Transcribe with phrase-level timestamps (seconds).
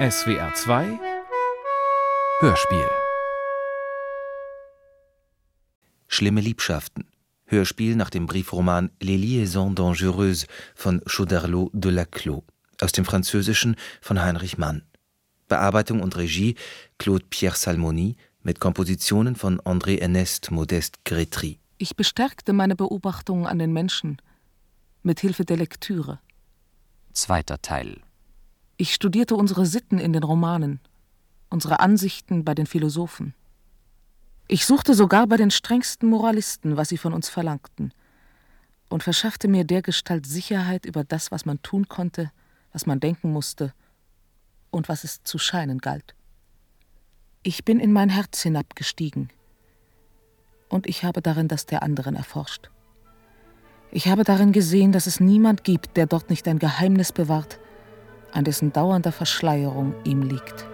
[0.00, 0.98] SWR 2
[2.40, 2.88] Hörspiel
[6.08, 7.04] Schlimme Liebschaften.
[7.44, 12.44] Hörspiel nach dem Briefroman Les Liaisons Dangereuses von Chauderlot de Laclos
[12.80, 14.86] aus dem Französischen von Heinrich Mann.
[15.48, 16.54] Bearbeitung und Regie
[16.96, 21.58] Claude Pierre Salmoni mit Kompositionen von André Ernest Modeste Grétry.
[21.76, 24.16] Ich bestärkte meine Beobachtungen an den Menschen
[25.02, 26.20] mit Hilfe der Lektüre.
[27.12, 28.00] Zweiter Teil.
[28.80, 30.80] Ich studierte unsere Sitten in den Romanen,
[31.50, 33.34] unsere Ansichten bei den Philosophen.
[34.48, 37.92] Ich suchte sogar bei den strengsten Moralisten, was sie von uns verlangten,
[38.88, 42.32] und verschaffte mir dergestalt Sicherheit über das, was man tun konnte,
[42.72, 43.74] was man denken musste
[44.70, 46.14] und was es zu scheinen galt.
[47.42, 49.28] Ich bin in mein Herz hinabgestiegen,
[50.70, 52.70] und ich habe darin das der anderen erforscht.
[53.92, 57.60] Ich habe darin gesehen, dass es niemand gibt, der dort nicht ein Geheimnis bewahrt,
[58.32, 60.66] an dessen dauernder Verschleierung ihm liegt.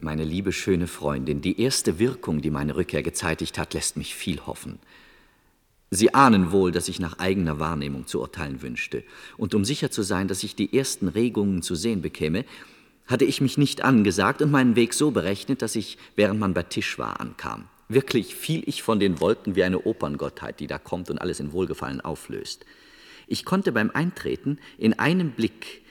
[0.00, 4.40] Meine liebe schöne Freundin, die erste Wirkung, die meine Rückkehr gezeitigt hat, lässt mich viel
[4.40, 4.78] hoffen.
[5.90, 9.04] Sie ahnen wohl, dass ich nach eigener Wahrnehmung zu urteilen wünschte.
[9.36, 12.44] Und um sicher zu sein, dass ich die ersten Regungen zu sehen bekäme,
[13.06, 16.62] hatte ich mich nicht angesagt und meinen Weg so berechnet, dass ich, während man bei
[16.62, 17.68] Tisch war, ankam.
[17.88, 21.52] Wirklich fiel ich von den Wolken wie eine Operngottheit, die da kommt und alles in
[21.52, 22.64] Wohlgefallen auflöst.
[23.26, 25.82] Ich konnte beim Eintreten in einem Blick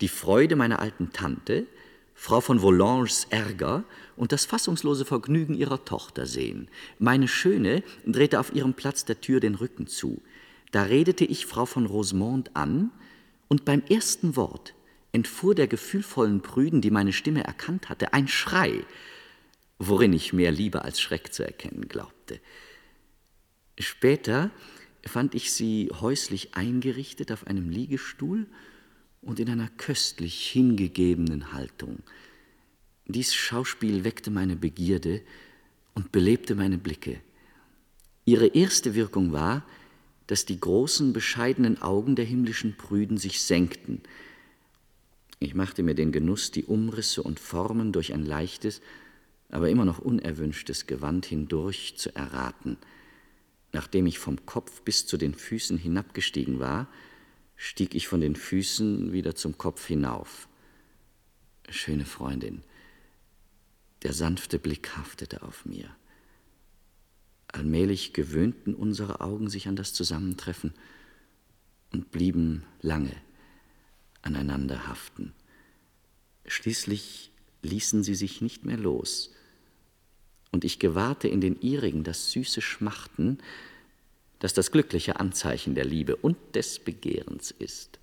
[0.00, 1.66] die Freude meiner alten Tante,
[2.14, 3.84] Frau von Volanges Ärger
[4.16, 6.68] und das fassungslose Vergnügen ihrer Tochter sehen.
[6.98, 10.20] Meine Schöne drehte auf ihrem Platz der Tür den Rücken zu.
[10.72, 12.90] Da redete ich Frau von Rosemont an,
[13.48, 14.74] und beim ersten Wort
[15.12, 18.84] entfuhr der gefühlvollen Prüden, die meine Stimme erkannt hatte, ein Schrei,
[19.78, 22.40] worin ich mehr Liebe als Schreck zu erkennen glaubte.
[23.78, 24.50] Später
[25.04, 28.46] fand ich sie häuslich eingerichtet auf einem Liegestuhl
[29.22, 31.98] und in einer köstlich hingegebenen Haltung.
[33.06, 35.22] Dies Schauspiel weckte meine Begierde
[35.94, 37.20] und belebte meine Blicke.
[38.24, 39.64] Ihre erste Wirkung war,
[40.26, 44.02] dass die großen, bescheidenen Augen der himmlischen Prüden sich senkten.
[45.38, 48.82] Ich machte mir den Genuss, die Umrisse und Formen durch ein leichtes,
[49.48, 52.76] aber immer noch unerwünschtes Gewand hindurch zu erraten–
[53.78, 56.88] Nachdem ich vom Kopf bis zu den Füßen hinabgestiegen war,
[57.54, 60.48] stieg ich von den Füßen wieder zum Kopf hinauf.
[61.68, 62.64] Schöne Freundin,
[64.02, 65.94] der sanfte Blick haftete auf mir.
[67.46, 70.74] Allmählich gewöhnten unsere Augen sich an das Zusammentreffen
[71.92, 73.14] und blieben lange
[74.22, 75.34] aneinander haften.
[76.46, 77.30] Schließlich
[77.62, 79.32] ließen sie sich nicht mehr los
[80.50, 83.38] und ich gewahrte in den ihrigen das süße Schmachten,
[84.38, 87.98] das das glückliche Anzeichen der Liebe und des Begehrens ist.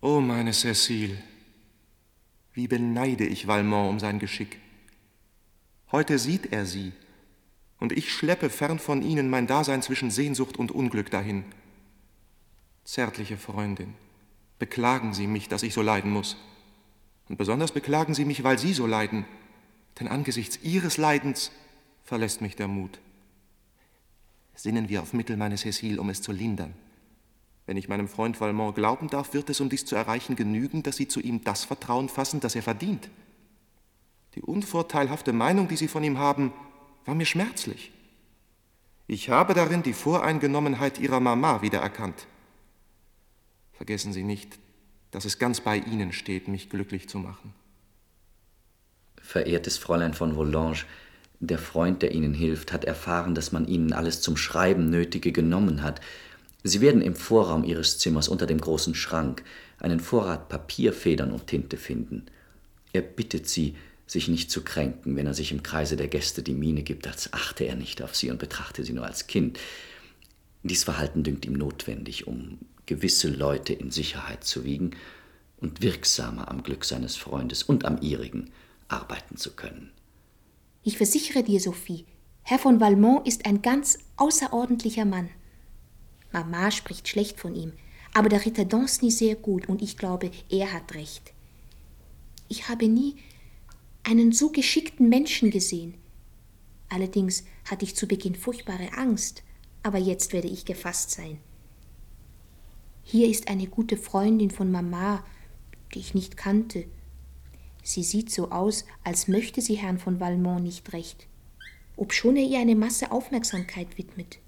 [0.00, 1.18] O oh, meine Cecile,
[2.52, 4.58] wie beneide ich Valmont um sein Geschick.
[5.90, 6.92] Heute sieht er sie,
[7.80, 11.44] und ich schleppe fern von ihnen mein Dasein zwischen Sehnsucht und Unglück dahin.
[12.84, 13.94] Zärtliche Freundin,
[14.58, 16.36] beklagen Sie mich, dass ich so leiden muss.
[17.28, 19.26] Und besonders beklagen Sie mich, weil Sie so leiden
[19.98, 21.50] denn angesichts ihres Leidens
[22.04, 22.98] verlässt mich der Mut.
[24.54, 26.74] Sinnen wir auf Mittel, meine Cecile, um es zu lindern.
[27.66, 30.96] Wenn ich meinem Freund Valmont glauben darf, wird es, um dies zu erreichen, genügen, dass
[30.96, 33.10] Sie zu ihm das Vertrauen fassen, das er verdient.
[34.34, 36.52] Die unvorteilhafte Meinung, die Sie von ihm haben,
[37.04, 37.92] war mir schmerzlich.
[39.06, 42.26] Ich habe darin die Voreingenommenheit Ihrer Mama wiedererkannt.
[43.72, 44.58] Vergessen Sie nicht,
[45.10, 47.54] dass es ganz bei Ihnen steht, mich glücklich zu machen
[49.28, 50.86] verehrtes Fräulein von Volanges,
[51.38, 55.82] der Freund, der Ihnen hilft, hat erfahren, dass man Ihnen alles zum Schreiben Nötige genommen
[55.82, 56.00] hat.
[56.64, 59.42] Sie werden im Vorraum Ihres Zimmers unter dem großen Schrank
[59.78, 62.24] einen Vorrat Papier, Federn und Tinte finden.
[62.94, 66.54] Er bittet Sie, sich nicht zu kränken, wenn er sich im Kreise der Gäste die
[66.54, 69.58] Miene gibt, als achte er nicht auf Sie und betrachte Sie nur als Kind.
[70.62, 74.92] Dies Verhalten dünkt ihm notwendig, um gewisse Leute in Sicherheit zu wiegen
[75.58, 78.50] und wirksamer am Glück seines Freundes und am ihrigen
[78.88, 79.92] arbeiten zu können.
[80.82, 82.06] Ich versichere dir, Sophie,
[82.42, 85.28] Herr von Valmont ist ein ganz außerordentlicher Mann.
[86.32, 87.72] Mama spricht schlecht von ihm,
[88.14, 91.34] aber der Ritter Danceny sehr gut und ich glaube, er hat recht.
[92.48, 93.16] Ich habe nie
[94.02, 95.94] einen so geschickten Menschen gesehen.
[96.88, 99.42] Allerdings hatte ich zu Beginn furchtbare Angst,
[99.82, 101.38] aber jetzt werde ich gefasst sein.
[103.02, 105.24] Hier ist eine gute Freundin von Mama,
[105.92, 106.86] die ich nicht kannte,
[107.88, 111.26] Sie sieht so aus, als möchte sie Herrn von Valmont nicht recht,
[111.96, 114.40] obschon er ihr eine Masse Aufmerksamkeit widmet.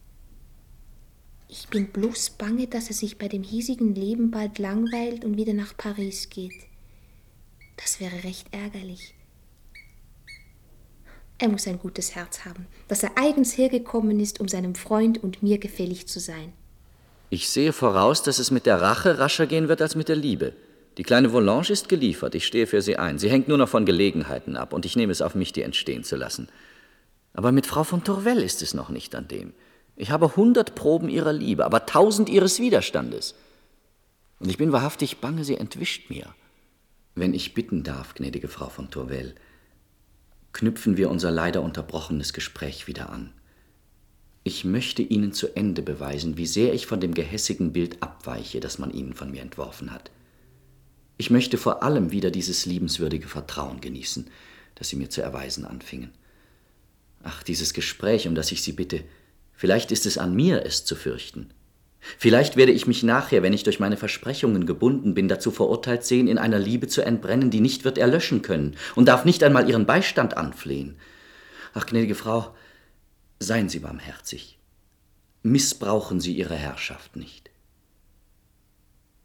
[1.48, 5.54] Ich bin bloß bange, dass er sich bei dem hiesigen Leben bald langweilt und wieder
[5.54, 6.52] nach Paris geht.
[7.78, 9.14] Das wäre recht ärgerlich.
[11.38, 15.42] Er muss ein gutes Herz haben, dass er eigens hergekommen ist, um seinem Freund und
[15.42, 16.52] mir gefällig zu sein.
[17.31, 20.52] Ich sehe voraus, dass es mit der Rache rascher gehen wird als mit der Liebe.
[20.96, 23.19] Die kleine Volange ist geliefert, ich stehe für sie ein.
[23.19, 26.04] Sie hängt nur noch von Gelegenheiten ab und ich nehme es auf mich, die entstehen
[26.04, 26.48] zu lassen.
[27.32, 29.52] Aber mit Frau von Tourvel ist es noch nicht an dem.
[29.96, 33.34] Ich habe hundert Proben ihrer Liebe, aber tausend ihres Widerstandes.
[34.40, 36.34] Und ich bin wahrhaftig bange, sie entwischt mir.
[37.14, 39.34] Wenn ich bitten darf, gnädige Frau von Tourvel,
[40.52, 43.32] knüpfen wir unser leider unterbrochenes Gespräch wieder an.
[44.42, 48.78] Ich möchte Ihnen zu Ende beweisen, wie sehr ich von dem gehässigen Bild abweiche, das
[48.78, 50.10] man Ihnen von mir entworfen hat.
[51.20, 54.31] Ich möchte vor allem wieder dieses liebenswürdige Vertrauen genießen,
[54.75, 56.12] das Sie mir zu erweisen anfingen.
[57.22, 59.05] Ach, dieses Gespräch, um das ich Sie bitte,
[59.52, 61.50] vielleicht ist es an mir, es zu fürchten.
[62.17, 66.26] Vielleicht werde ich mich nachher, wenn ich durch meine Versprechungen gebunden bin, dazu verurteilt sehen,
[66.26, 69.84] in einer Liebe zu entbrennen, die nicht wird erlöschen können und darf nicht einmal ihren
[69.84, 70.96] Beistand anflehen.
[71.75, 72.55] Ach, gnädige Frau,
[73.40, 74.58] seien Sie barmherzig.
[75.43, 77.50] Missbrauchen Sie Ihre Herrschaft nicht.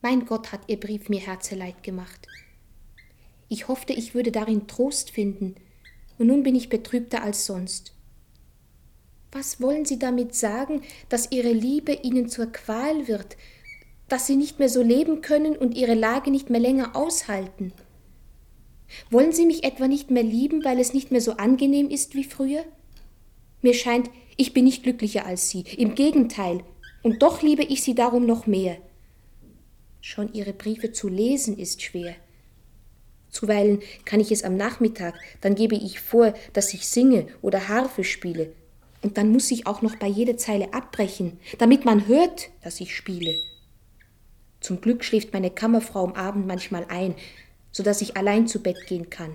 [0.06, 2.28] Mein Gott hat Ihr Brief mir Herzeleid gemacht.
[3.50, 5.56] Ich hoffte, ich würde darin Trost finden,
[6.19, 7.92] und nun bin ich betrübter als sonst.
[9.31, 13.36] Was wollen Sie damit sagen, dass Ihre Liebe Ihnen zur Qual wird,
[14.07, 17.74] dass Sie nicht mehr so leben können und Ihre Lage nicht mehr länger aushalten?
[19.10, 22.25] Wollen Sie mich etwa nicht mehr lieben, weil es nicht mehr so angenehm ist wie
[22.25, 22.63] früher?
[23.63, 26.63] Mir scheint, ich bin nicht glücklicher als Sie, im Gegenteil,
[27.01, 28.78] und doch liebe ich Sie darum noch mehr.
[30.07, 32.13] Schon Ihre Briefe zu lesen ist schwer.
[33.31, 38.04] Zuweilen kann ich es am Nachmittag, dann gebe ich vor, dass ich singe oder Harfe
[38.04, 38.54] spiele,
[39.02, 42.96] und dann muss ich auch noch bei jeder Zeile abbrechen, damit man hört, dass ich
[42.96, 43.34] spiele.
[44.60, 47.16] Zum Glück schläft meine Kammerfrau am Abend manchmal ein,
[47.72, 49.34] so dass ich allein zu Bett gehen kann.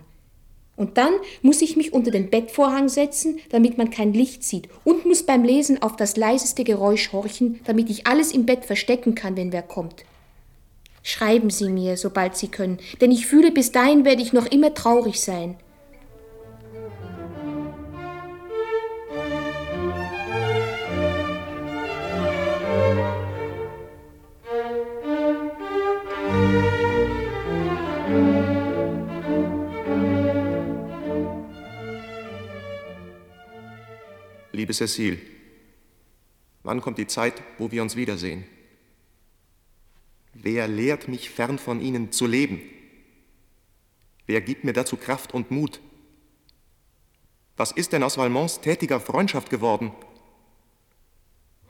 [0.76, 5.05] Und dann muss ich mich unter den Bettvorhang setzen, damit man kein Licht sieht, und
[5.05, 9.37] muss beim Lesen auf das leiseste Geräusch horchen, damit ich alles im Bett verstecken kann,
[9.37, 10.05] wenn wer kommt.
[11.02, 14.75] Schreiben Sie mir, sobald Sie können, denn ich fühle, bis dahin werde ich noch immer
[14.75, 15.56] traurig sein.
[34.52, 35.17] Liebe Cecile,
[36.62, 38.44] wann kommt die Zeit, wo wir uns wiedersehen?
[40.42, 42.62] Wer lehrt mich fern von Ihnen zu leben?
[44.26, 45.81] Wer gibt mir dazu Kraft und Mut?
[47.58, 49.92] Was ist denn aus Valmonts tätiger Freundschaft geworden?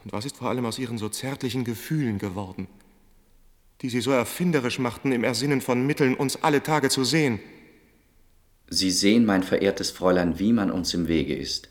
[0.05, 2.69] Und was ist vor allem aus Ihren so zärtlichen Gefühlen geworden,
[3.83, 7.41] die Sie so erfinderisch machten im Ersinnen von Mitteln, uns alle Tage zu sehen?
[8.69, 11.69] Sie sehen, mein verehrtes Fräulein, wie man uns im Wege ist.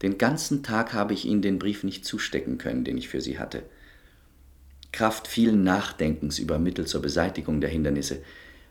[0.00, 3.40] Den ganzen Tag habe ich Ihnen den Brief nicht zustecken können, den ich für Sie
[3.40, 3.64] hatte.
[4.92, 8.22] Kraft vielen Nachdenkens über Mittel zur Beseitigung der Hindernisse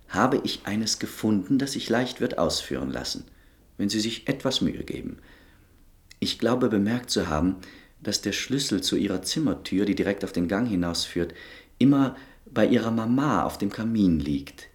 [0.08, 3.26] habe ich eines gefunden, das sich leicht wird ausführen lassen,
[3.78, 5.18] wenn Sie sich etwas Mühe geben.
[6.20, 7.58] Ich glaube bemerkt zu haben,
[8.02, 11.34] dass der Schlüssel zu Ihrer Zimmertür, die direkt auf den Gang hinausführt,
[11.78, 14.68] immer bei Ihrer Mama auf dem Kamin liegt.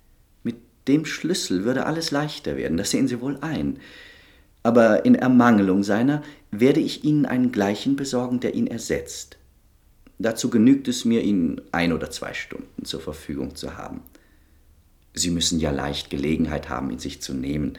[0.44, 3.80] Mit dem Schlüssel würde alles leichter werden, das sehen Sie wohl ein
[4.64, 9.36] aber in Ermangelung seiner werde ich Ihnen einen gleichen besorgen, der ihn ersetzt.
[10.24, 14.00] Dazu genügt es mir, Ihnen ein oder zwei Stunden zur Verfügung zu haben.
[15.12, 17.74] Sie müssen ja leicht Gelegenheit haben, ihn sich zu nehmen,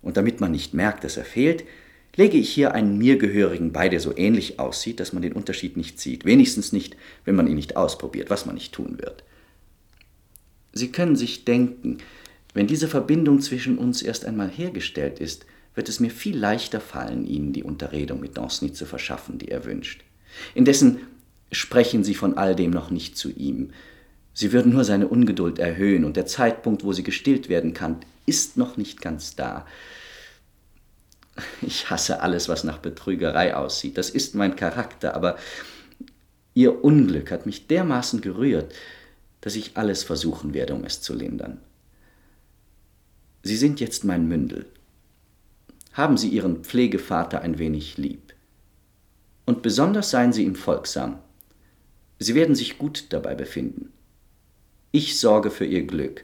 [0.00, 1.64] und damit man nicht merkt, dass er fehlt,
[2.14, 5.76] lege ich hier einen mir gehörigen bei, der so ähnlich aussieht, dass man den Unterschied
[5.76, 9.24] nicht sieht, wenigstens nicht, wenn man ihn nicht ausprobiert, was man nicht tun wird.
[10.72, 11.98] Sie können sich denken,
[12.54, 15.44] wenn diese Verbindung zwischen uns erst einmal hergestellt ist,
[15.74, 19.64] wird es mir viel leichter fallen, Ihnen die Unterredung mit Danceny zu verschaffen, die er
[19.64, 20.04] wünscht.
[20.54, 21.00] Indessen
[21.52, 23.72] sprechen Sie von all dem noch nicht zu ihm.
[24.32, 28.56] Sie würden nur seine Ungeduld erhöhen, und der Zeitpunkt, wo sie gestillt werden kann, ist
[28.56, 29.66] noch nicht ganz da.
[31.62, 33.96] Ich hasse alles, was nach Betrügerei aussieht.
[33.98, 35.36] Das ist mein Charakter, aber
[36.54, 38.74] Ihr Unglück hat mich dermaßen gerührt,
[39.40, 41.60] dass ich alles versuchen werde, um es zu lindern.
[43.42, 44.66] Sie sind jetzt mein Mündel,
[45.92, 48.34] haben Sie Ihren Pflegevater ein wenig lieb.
[49.46, 51.20] Und besonders seien Sie ihm folgsam.
[52.22, 53.92] Sie werden sich gut dabei befinden.
[54.92, 56.22] Ich sorge für Ihr Glück.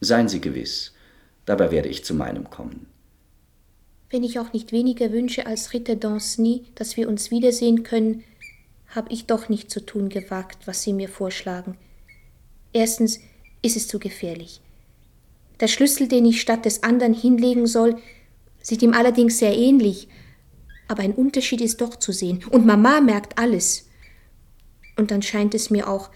[0.00, 0.92] Seien Sie gewiss,
[1.44, 2.86] dabei werde ich zu meinem kommen.
[4.10, 8.24] Wenn ich auch nicht weniger wünsche als Ritter Danceny, dass wir uns wiedersehen können,
[8.88, 11.76] habe ich doch nicht zu tun gewagt, was Sie mir vorschlagen.
[12.72, 13.20] Erstens
[13.60, 14.60] ist es zu gefährlich.
[15.60, 17.96] Der Schlüssel, den ich statt des anderen hinlegen soll,
[18.62, 20.08] sieht ihm allerdings sehr ähnlich,
[20.88, 23.88] aber ein Unterschied ist doch zu sehen, und Mama merkt alles.
[24.96, 26.10] Und dann scheint es mir auch,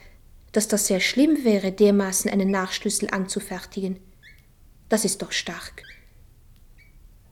[0.53, 3.99] dass das sehr schlimm wäre, dermaßen einen Nachschlüssel anzufertigen.
[4.89, 5.83] Das ist doch stark.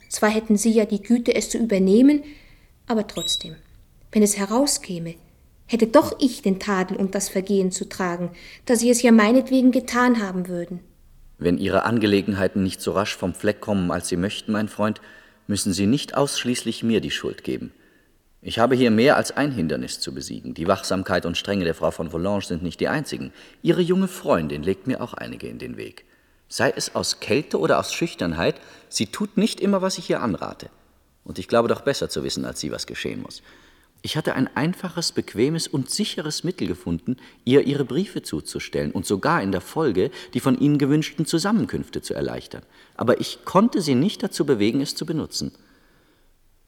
[0.08, 2.22] Zwar hätten Sie ja die Güte, es zu übernehmen,
[2.86, 3.56] aber trotzdem,
[4.12, 5.14] wenn es herauskäme,
[5.66, 8.30] hätte doch ich den Tadel und das Vergehen zu tragen,
[8.66, 10.80] da Sie es ja meinetwegen getan haben würden.
[11.38, 15.00] Wenn Ihre Angelegenheiten nicht so rasch vom Fleck kommen, als Sie möchten, mein Freund,
[15.46, 17.72] müssen Sie nicht ausschließlich mir die Schuld geben.
[18.46, 20.52] Ich habe hier mehr als ein Hindernis zu besiegen.
[20.52, 23.32] Die Wachsamkeit und Strenge der Frau von Volange sind nicht die einzigen.
[23.62, 26.04] Ihre junge Freundin legt mir auch einige in den Weg.
[26.46, 28.56] Sei es aus Kälte oder aus Schüchternheit,
[28.90, 30.68] sie tut nicht immer, was ich ihr anrate.
[31.24, 33.42] Und ich glaube doch besser zu wissen als Sie, was geschehen muss.
[34.02, 39.42] Ich hatte ein einfaches, bequemes und sicheres Mittel gefunden, ihr ihre Briefe zuzustellen und sogar
[39.42, 42.62] in der Folge die von ihnen gewünschten Zusammenkünfte zu erleichtern.
[42.94, 45.52] Aber ich konnte sie nicht dazu bewegen, es zu benutzen.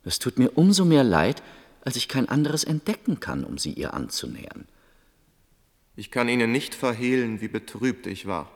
[0.04, 1.42] Es tut mir umso mehr leid,
[1.86, 4.66] als ich kein anderes entdecken kann, um sie ihr anzunähern.
[5.94, 8.50] Ich kann Ihnen nicht verhehlen, wie betrübt ich war,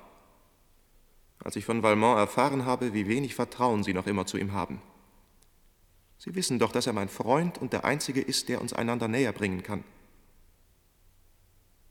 [1.39, 4.83] als ich von Valmont erfahren habe, wie wenig Vertrauen Sie noch immer zu ihm haben.
[6.19, 9.33] Sie wissen doch, dass er mein Freund und der Einzige ist, der uns einander näher
[9.33, 9.85] bringen kann.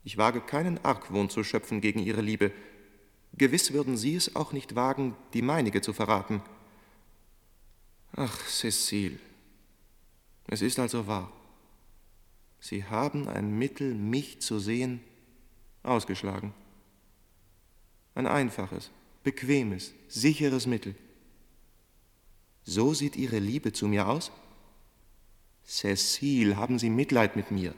[0.04, 2.52] Ich wage keinen Argwohn zu schöpfen gegen Ihre Liebe.
[3.32, 6.42] Gewiss würden Sie es auch nicht wagen, die meinige zu verraten.
[8.14, 9.18] Ach, Cecile,
[10.50, 11.32] es ist also wahr.
[12.58, 15.00] Sie haben ein Mittel, mich zu sehen,
[15.84, 16.52] ausgeschlagen.
[18.16, 18.90] Ein einfaches,
[19.22, 20.96] bequemes, sicheres Mittel.
[22.64, 24.32] So sieht Ihre Liebe zu mir aus?
[25.64, 27.74] Cecile, haben Sie Mitleid mit mir.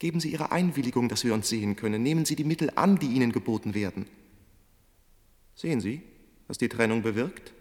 [0.00, 2.02] Geben Sie Ihre Einwilligung, dass wir uns sehen können.
[2.02, 4.06] Nehmen Sie die Mittel an, die Ihnen geboten werden.
[5.54, 6.02] Sehen Sie,
[6.48, 7.52] was die Trennung bewirkt?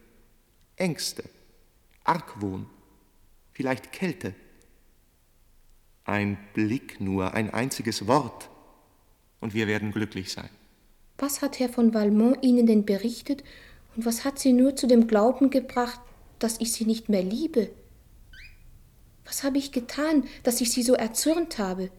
[0.76, 1.24] Ängste,
[2.04, 2.66] Argwohn,
[3.60, 4.34] vielleicht Kälte.
[6.06, 8.50] Ein Blick nur, ein einziges Wort,
[9.42, 10.50] und wir werden glücklich sein.
[11.18, 13.44] Was hat Herr von Valmont Ihnen denn berichtet
[13.98, 16.00] und was hat sie nur zu dem Glauben gebracht,
[16.39, 17.70] dass ich sie nicht mehr liebe?
[19.25, 21.92] Was habe ich getan, dass ich sie so erzürnt habe?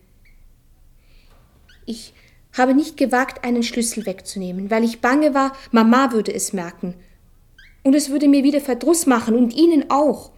[1.84, 2.14] Ich
[2.56, 6.94] habe nicht gewagt, einen Schlüssel wegzunehmen, weil ich bange war, Mama würde es merken.
[7.82, 10.32] Und es würde mir wieder Verdruss machen und Ihnen auch.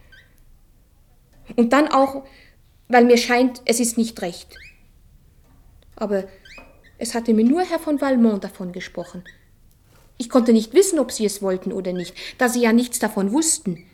[1.56, 2.24] Und dann auch,
[2.88, 4.56] weil mir scheint, es ist nicht recht.
[5.96, 6.24] Aber
[6.98, 9.24] es hatte mir nur Herr von Valmont davon gesprochen.
[10.18, 13.32] Ich konnte nicht wissen, ob sie es wollten oder nicht, da sie ja nichts davon
[13.32, 13.84] wussten.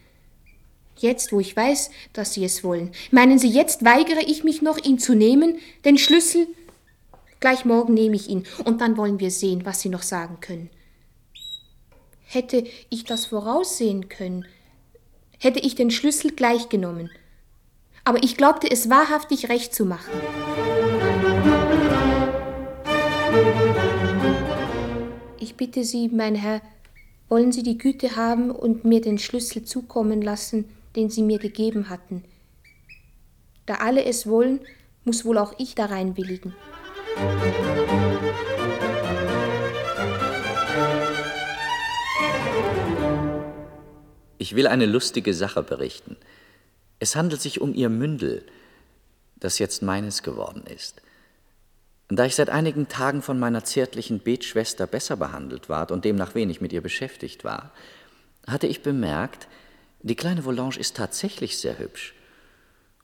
[0.99, 4.79] Jetzt, wo ich weiß, dass sie es wollen, meinen Sie, jetzt weigere ich mich noch,
[4.85, 6.49] ihn zu nehmen, den Schlüssel?
[7.41, 10.71] Gleich morgen nehme ich ihn, und dann wollen wir sehen, was Sie noch sagen können.
[12.25, 14.45] Hätte ich das voraussehen können,
[15.39, 17.11] hätte ich den Schlüssel gleich genommen.
[18.09, 20.11] Aber ich glaubte es wahrhaftig recht zu machen.
[25.39, 26.63] Ich bitte Sie, mein Herr,
[27.29, 30.65] wollen Sie die Güte haben und mir den Schlüssel zukommen lassen,
[30.97, 32.25] den Sie mir gegeben hatten.
[33.67, 34.61] Da alle es wollen,
[35.05, 36.55] muss wohl auch ich darein willigen.
[44.39, 46.17] Ich will eine lustige Sache berichten.
[46.99, 48.45] Es handelt sich um Ihr Mündel,
[49.37, 51.01] das jetzt meines geworden ist.
[52.09, 56.61] Da ich seit einigen Tagen von meiner zärtlichen Betschwester besser behandelt ward und demnach wenig
[56.61, 57.73] mit ihr beschäftigt war,
[58.47, 59.47] hatte ich bemerkt,
[60.01, 62.15] die kleine Volange ist tatsächlich sehr hübsch.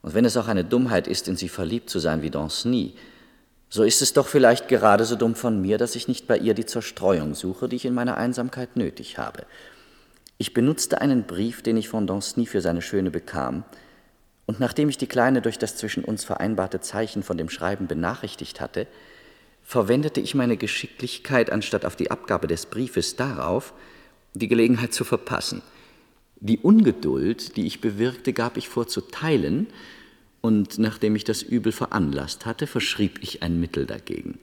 [0.01, 2.95] Und wenn es auch eine Dummheit ist, in sie verliebt zu sein wie Danceny,
[3.69, 6.55] so ist es doch vielleicht gerade so dumm von mir, dass ich nicht bei ihr
[6.55, 9.45] die Zerstreuung suche, die ich in meiner Einsamkeit nötig habe.
[10.39, 13.65] Ich benutzte einen Brief, den ich von Danceny für seine Schöne bekam,
[14.47, 18.61] und nachdem ich die Kleine durch das zwischen uns vereinbarte Zeichen von dem Schreiben benachrichtigt
[18.61, 18.87] hatte,
[19.63, 23.73] verwendete ich meine Geschicklichkeit anstatt auf die Abgabe des Briefes darauf,
[24.35, 25.63] die Gelegenheit zu verpassen.
[26.41, 29.69] Die Ungeduld, die ich bewirkte, gab ich vor zu teilen,
[30.43, 34.41] und nachdem ich das Übel veranlasst hatte, verschrieb ich ein Mittel dagegen.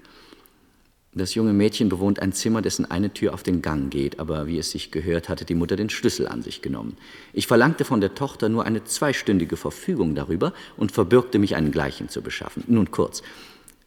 [1.14, 4.58] Das junge Mädchen bewohnt ein Zimmer, dessen eine Tür auf den Gang geht, aber wie
[4.58, 6.96] es sich gehört, hatte die Mutter den Schlüssel an sich genommen.
[7.34, 12.08] Ich verlangte von der Tochter nur eine zweistündige Verfügung darüber und verbürgte mich, einen gleichen
[12.08, 12.64] zu beschaffen.
[12.68, 13.24] Nun kurz,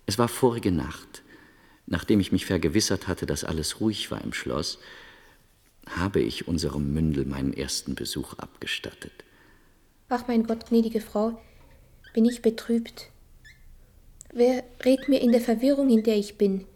[0.04, 1.22] es war vorige Nacht.
[1.86, 4.78] Nachdem ich mich vergewissert hatte, dass alles ruhig war im Schloss,
[5.88, 9.12] habe ich unserem Mündel meinen ersten Besuch abgestattet.
[10.10, 11.40] Ach, mein Gott, gnädige Frau,
[12.12, 13.08] bin ich betrübt.
[14.32, 16.66] Wer rät mir in der Verwirrung, in der ich bin?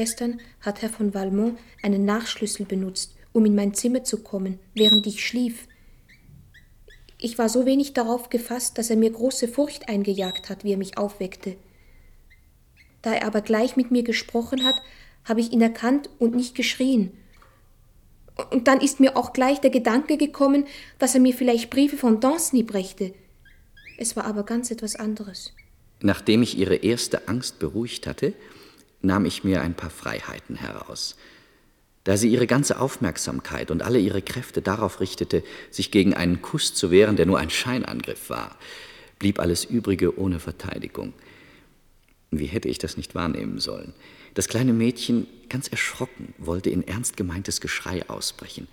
[0.00, 5.06] Gestern hat Herr von Valmont einen Nachschlüssel benutzt, um in mein Zimmer zu kommen, während
[5.06, 5.68] ich schlief.
[7.18, 10.78] Ich war so wenig darauf gefasst, dass er mir große Furcht eingejagt hat, wie er
[10.78, 11.54] mich aufweckte.
[13.02, 14.76] Da er aber gleich mit mir gesprochen hat,
[15.26, 17.12] habe ich ihn erkannt und nicht geschrien.
[18.50, 20.64] Und dann ist mir auch gleich der Gedanke gekommen,
[20.98, 23.12] dass er mir vielleicht Briefe von Danceny brächte.
[23.98, 25.52] Es war aber ganz etwas anderes.
[26.00, 28.32] Nachdem ich ihre erste Angst beruhigt hatte,
[29.02, 31.16] nahm ich mir ein paar Freiheiten heraus.
[32.04, 36.74] Da sie ihre ganze Aufmerksamkeit und alle ihre Kräfte darauf richtete, sich gegen einen Kuss
[36.74, 38.56] zu wehren, der nur ein Scheinangriff war,
[39.18, 41.12] blieb alles Übrige ohne Verteidigung.
[42.30, 43.92] Wie hätte ich das nicht wahrnehmen sollen?
[44.34, 48.68] Das kleine Mädchen, ganz erschrocken, wollte in ernst gemeintes Geschrei ausbrechen.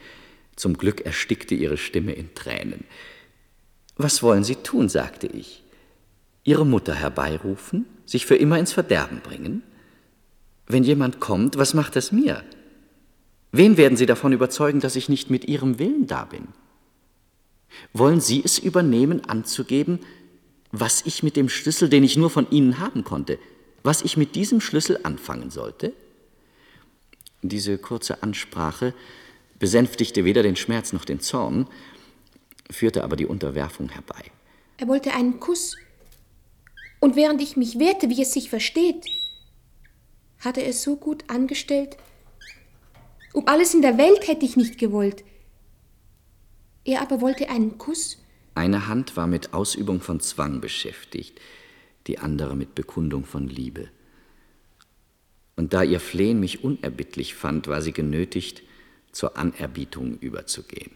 [0.55, 2.85] Zum Glück erstickte ihre Stimme in Tränen.
[3.97, 4.89] Was wollen Sie tun?
[4.89, 5.63] sagte ich.
[6.43, 9.63] Ihre Mutter herbeirufen, sich für immer ins Verderben bringen?
[10.67, 12.43] Wenn jemand kommt, was macht es mir?
[13.51, 16.49] Wen werden Sie davon überzeugen, dass ich nicht mit Ihrem Willen da bin?
[17.93, 19.99] Wollen Sie es übernehmen, anzugeben,
[20.71, 23.39] was ich mit dem Schlüssel, den ich nur von Ihnen haben konnte,
[23.83, 25.93] was ich mit diesem Schlüssel anfangen sollte?
[27.41, 28.93] Diese kurze Ansprache
[29.59, 31.67] besänftigte weder den Schmerz noch den Zorn,
[32.69, 34.23] führte aber die Unterwerfung herbei.
[34.77, 35.77] Er wollte einen Kuss.
[36.99, 39.05] Und während ich mich wehrte, wie es sich versteht,
[40.39, 41.97] hat er es so gut angestellt,
[43.33, 45.23] um alles in der Welt hätte ich nicht gewollt.
[46.85, 48.17] Er aber wollte einen Kuss.
[48.55, 51.39] Eine Hand war mit Ausübung von Zwang beschäftigt,
[52.07, 53.89] die andere mit Bekundung von Liebe.
[55.55, 58.63] Und da ihr Flehen mich unerbittlich fand, war sie genötigt,
[59.11, 60.91] zur Anerbietung überzugehen.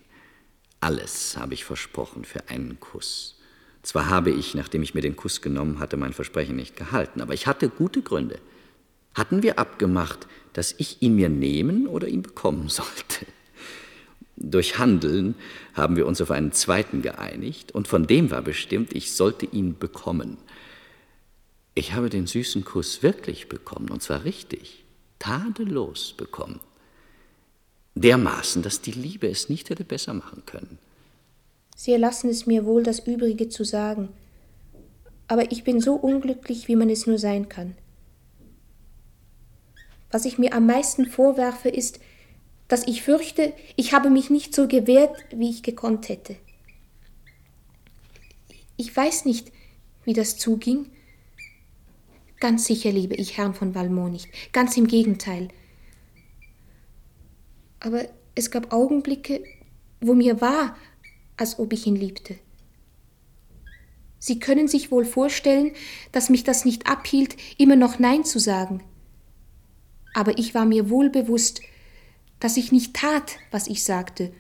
[0.79, 3.39] Alles habe ich versprochen für einen Kuss.
[3.83, 7.33] Zwar habe ich, nachdem ich mir den Kuss genommen hatte, mein Versprechen nicht gehalten, aber
[7.33, 8.39] ich hatte gute Gründe.
[9.13, 13.25] Hatten wir abgemacht, dass ich ihn mir nehmen oder ihn bekommen sollte.
[14.37, 15.35] Durch Handeln
[15.73, 19.77] haben wir uns auf einen zweiten geeinigt, und von dem war bestimmt, ich sollte ihn
[19.77, 20.37] bekommen.
[21.75, 24.83] Ich habe den süßen Kuss wirklich bekommen, und zwar richtig,
[25.19, 26.59] tadellos bekommen.
[27.93, 30.79] Dermaßen, dass die Liebe es nicht hätte besser machen können.
[31.75, 34.09] Sie erlassen es mir wohl, das Übrige zu sagen,
[35.27, 37.75] aber ich bin so unglücklich, wie man es nur sein kann.
[40.11, 41.99] Was ich mir am meisten vorwerfe, ist,
[42.67, 46.35] dass ich fürchte, ich habe mich nicht so gewehrt, wie ich gekonnt hätte.
[48.77, 49.51] Ich weiß nicht,
[50.03, 50.89] wie das zuging.
[52.39, 55.49] Ganz sicher liebe ich Herrn von Valmont nicht, ganz im Gegenteil.
[57.79, 59.43] Aber es gab Augenblicke,
[59.99, 60.75] wo mir war,
[61.37, 62.35] als ob ich ihn liebte.
[64.17, 65.71] Sie können sich wohl vorstellen,
[66.11, 68.83] dass mich das nicht abhielt, immer noch Nein zu sagen
[70.13, 71.61] aber ich war mir wohl bewusst,
[72.39, 74.33] dass ich nicht tat, was ich sagte.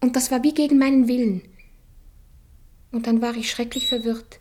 [0.00, 1.42] Und das war wie gegen meinen Willen.
[2.90, 4.40] Und dann war ich schrecklich verwirrt.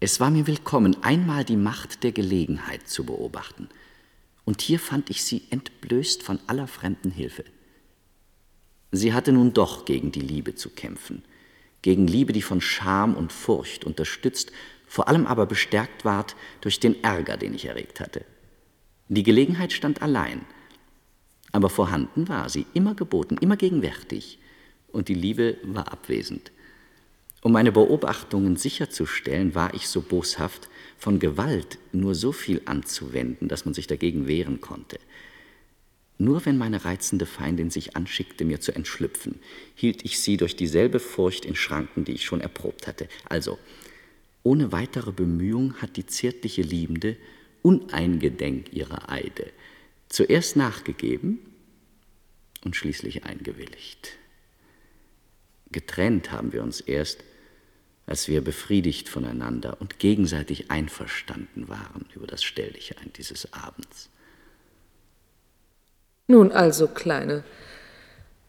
[0.00, 3.68] Es war mir willkommen, einmal die Macht der Gelegenheit zu beobachten.
[4.44, 7.44] Und hier fand ich sie entblößt von aller fremden Hilfe.
[8.92, 11.24] Sie hatte nun doch gegen die Liebe zu kämpfen,
[11.82, 14.52] gegen Liebe, die von Scham und Furcht unterstützt,
[14.86, 18.24] vor allem aber bestärkt ward durch den Ärger, den ich erregt hatte.
[19.08, 20.40] Die Gelegenheit stand allein,
[21.52, 24.38] aber vorhanden war sie, immer geboten, immer gegenwärtig,
[24.88, 26.50] und die Liebe war abwesend.
[27.42, 33.64] Um meine Beobachtungen sicherzustellen, war ich so boshaft, von Gewalt nur so viel anzuwenden, dass
[33.64, 34.98] man sich dagegen wehren konnte.
[36.18, 39.38] Nur wenn meine reizende Feindin sich anschickte, mir zu entschlüpfen,
[39.74, 43.06] hielt ich sie durch dieselbe Furcht in Schranken, die ich schon erprobt hatte.
[43.28, 43.58] Also,
[44.42, 47.16] ohne weitere Bemühung hat die zärtliche Liebende
[47.66, 49.50] uneingedenk ihrer Eide,
[50.08, 51.40] zuerst nachgegeben
[52.64, 54.12] und schließlich eingewilligt.
[55.72, 57.24] Getrennt haben wir uns erst,
[58.06, 64.10] als wir befriedigt voneinander und gegenseitig einverstanden waren über das Stelldichein dieses Abends.
[66.28, 67.42] Nun also, Kleine,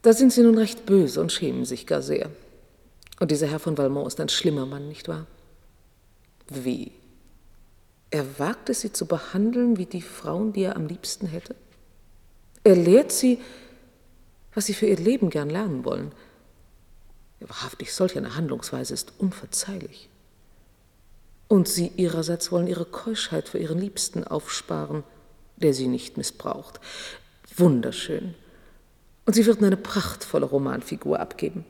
[0.03, 2.29] da sind Sie nun recht böse und schämen sich gar sehr.
[3.19, 5.25] Und dieser Herr von Valmont ist ein schlimmer Mann, nicht wahr?
[6.49, 6.91] Wie?
[8.09, 11.55] Er wagt es, sie zu behandeln wie die Frauen, die er am liebsten hätte.
[12.63, 13.39] Er lehrt sie,
[14.53, 16.11] was sie für ihr Leben gern lernen wollen.
[17.39, 20.09] Wahrhaftig, solch eine Handlungsweise ist unverzeihlich.
[21.47, 25.03] Und sie ihrerseits wollen ihre Keuschheit für ihren Liebsten aufsparen,
[25.57, 26.79] der sie nicht missbraucht.
[27.55, 28.35] Wunderschön.
[29.25, 31.65] Und sie wird eine prachtvolle Romanfigur abgeben.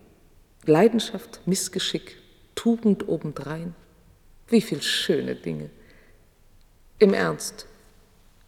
[0.65, 2.17] Leidenschaft, Missgeschick,
[2.55, 3.75] Tugend obendrein.
[4.47, 5.69] Wie viel schöne Dinge.
[6.99, 7.67] Im Ernst,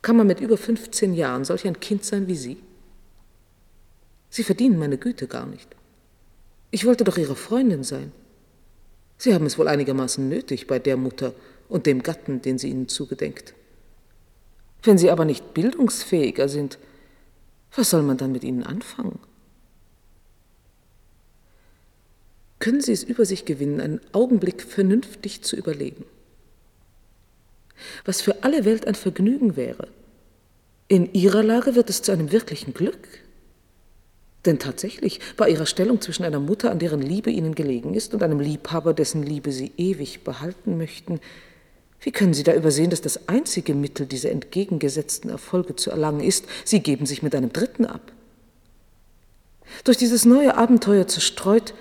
[0.02, 2.58] kann man mit über 15 Jahren solch ein Kind sein wie Sie?
[4.30, 5.68] Sie verdienen meine Güte gar nicht.
[6.72, 8.12] Ich wollte doch Ihre Freundin sein.
[9.18, 11.34] Sie haben es wohl einigermaßen nötig bei der Mutter
[11.68, 13.54] und dem Gatten, den sie Ihnen zugedenkt.
[14.84, 16.80] Wenn Sie aber nicht bildungsfähiger sind,
[17.76, 19.20] was soll man dann mit Ihnen anfangen?
[22.60, 26.06] Können Sie es über sich gewinnen, einen Augenblick vernünftig zu überlegen?
[28.06, 29.88] Was für alle Welt ein Vergnügen wäre,
[30.88, 33.08] in Ihrer Lage wird es zu einem wirklichen Glück.
[34.46, 38.24] Denn tatsächlich, bei Ihrer Stellung zwischen einer Mutter, an deren Liebe Ihnen gelegen ist, und
[38.24, 41.20] einem Liebhaber, dessen Liebe Sie ewig behalten möchten,
[42.02, 46.46] wie können Sie da übersehen, dass das einzige Mittel, diese entgegengesetzten Erfolge zu erlangen, ist,
[46.64, 48.12] Sie geben sich mit einem Dritten ab?
[49.84, 51.74] Durch dieses neue Abenteuer zerstreut,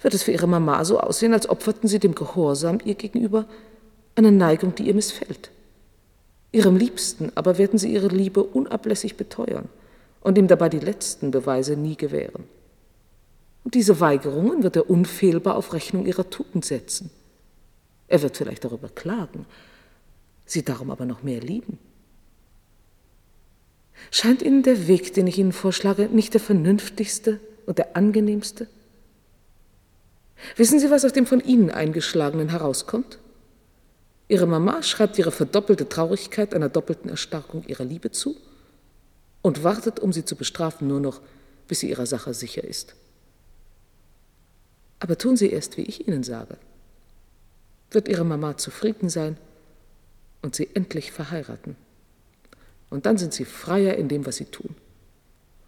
[0.00, 3.46] wird es für Ihre Mama so aussehen, als opferten Sie dem Gehorsam ihr gegenüber
[4.14, 5.50] eine Neigung, die ihr missfällt.
[6.52, 9.68] Ihrem Liebsten aber werden Sie Ihre Liebe unablässig beteuern
[10.20, 12.44] und ihm dabei die letzten Beweise nie gewähren.
[13.64, 17.10] Und diese Weigerungen wird er unfehlbar auf Rechnung Ihrer Tugend setzen.
[18.08, 19.46] Er wird vielleicht darüber klagen,
[20.44, 21.78] sie darum aber noch mehr lieben.
[24.10, 28.66] Scheint Ihnen der Weg, den ich Ihnen vorschlage, nicht der vernünftigste und der angenehmste?
[30.56, 33.18] Wissen Sie, was aus dem von Ihnen eingeschlagenen herauskommt?
[34.32, 38.34] Ihre Mama schreibt ihre verdoppelte Traurigkeit einer doppelten Erstarkung ihrer Liebe zu
[39.42, 41.20] und wartet, um sie zu bestrafen, nur noch,
[41.68, 42.94] bis sie ihrer Sache sicher ist.
[45.00, 46.56] Aber tun Sie erst, wie ich Ihnen sage
[47.90, 49.36] wird ihre Mama zufrieden sein
[50.40, 51.76] und sie endlich verheiraten.
[52.88, 54.74] Und dann sind sie freier in dem, was sie tun.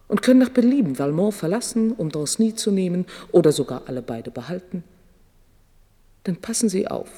[0.08, 4.84] Und können nach Belieben Valmont verlassen, um Danceny zu nehmen oder sogar alle beide behalten.
[6.26, 7.10] Denn passen Sie auf.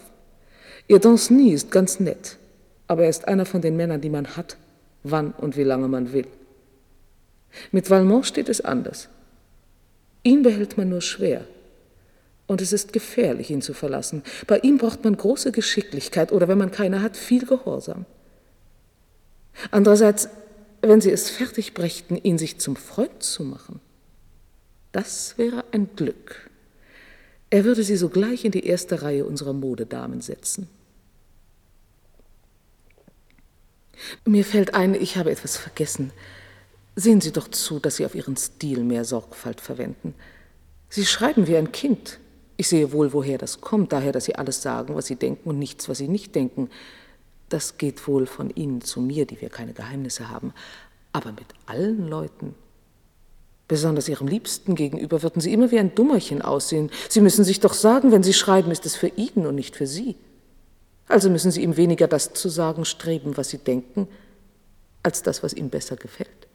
[0.88, 2.36] Ihr Danceny ist ganz nett,
[2.86, 4.56] aber er ist einer von den Männern, die man hat,
[5.02, 6.26] wann und wie lange man will.
[7.72, 9.08] Mit Valmont steht es anders.
[10.22, 11.44] Ihn behält man nur schwer,
[12.46, 14.22] und es ist gefährlich, ihn zu verlassen.
[14.46, 18.06] Bei ihm braucht man große Geschicklichkeit oder wenn man keine hat, viel Gehorsam.
[19.70, 20.28] Andererseits,
[20.82, 23.80] wenn sie es fertig brächten, ihn sich zum Freund zu machen,
[24.92, 26.50] das wäre ein Glück.
[27.50, 30.68] Er würde sie sogleich in die erste Reihe unserer Modedamen setzen.
[34.24, 36.12] Mir fällt ein, ich habe etwas vergessen.
[36.94, 40.14] Sehen Sie doch zu, dass Sie auf Ihren Stil mehr Sorgfalt verwenden.
[40.88, 42.18] Sie schreiben wie ein Kind.
[42.56, 45.58] Ich sehe wohl, woher das kommt, daher, dass Sie alles sagen, was Sie denken und
[45.58, 46.70] nichts, was Sie nicht denken.
[47.48, 50.54] Das geht wohl von Ihnen zu mir, die wir keine Geheimnisse haben.
[51.12, 52.54] Aber mit allen Leuten,
[53.68, 56.90] besonders Ihrem Liebsten gegenüber, würden Sie immer wie ein Dummerchen aussehen.
[57.08, 59.86] Sie müssen sich doch sagen, wenn Sie schreiben, ist es für ihn und nicht für
[59.86, 60.16] Sie.
[61.08, 64.08] Also müssen Sie ihm weniger das zu sagen streben, was Sie denken,
[65.02, 66.48] als das, was ihm besser gefällt.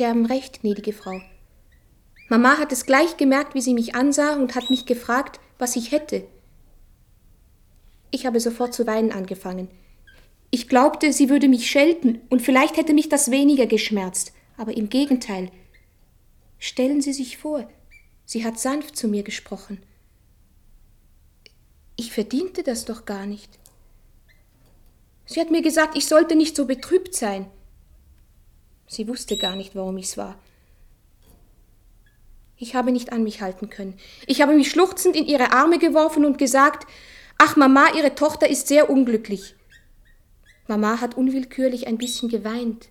[0.00, 1.20] Sie haben recht, gnädige Frau.
[2.30, 5.92] Mama hat es gleich gemerkt, wie sie mich ansah und hat mich gefragt, was ich
[5.92, 6.26] hätte.
[8.10, 9.68] Ich habe sofort zu weinen angefangen.
[10.50, 14.88] Ich glaubte, sie würde mich schelten und vielleicht hätte mich das weniger geschmerzt, aber im
[14.88, 15.50] Gegenteil.
[16.58, 17.68] Stellen Sie sich vor,
[18.24, 19.82] sie hat sanft zu mir gesprochen.
[21.96, 23.58] Ich verdiente das doch gar nicht.
[25.26, 27.50] Sie hat mir gesagt, ich sollte nicht so betrübt sein.
[28.90, 30.36] Sie wusste gar nicht, warum ich's war.
[32.56, 33.96] Ich habe nicht an mich halten können.
[34.26, 36.88] Ich habe mich schluchzend in ihre Arme geworfen und gesagt,
[37.38, 39.54] ach Mama, Ihre Tochter ist sehr unglücklich.
[40.66, 42.88] Mama hat unwillkürlich ein bisschen geweint.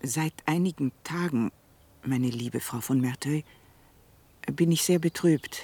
[0.00, 1.50] Seit einigen Tagen,
[2.04, 3.42] meine liebe Frau von Merteuil,
[4.46, 5.62] bin ich sehr betrübt.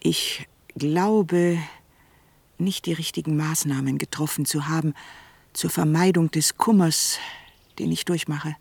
[0.00, 1.58] Ich glaube,
[2.60, 4.94] nicht die richtigen Maßnahmen getroffen zu haben
[5.52, 7.18] zur Vermeidung des Kummers,
[7.78, 8.56] den ich durchmache.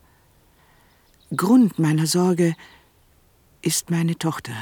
[1.35, 2.55] Grund meiner Sorge
[3.61, 4.53] ist meine Tochter.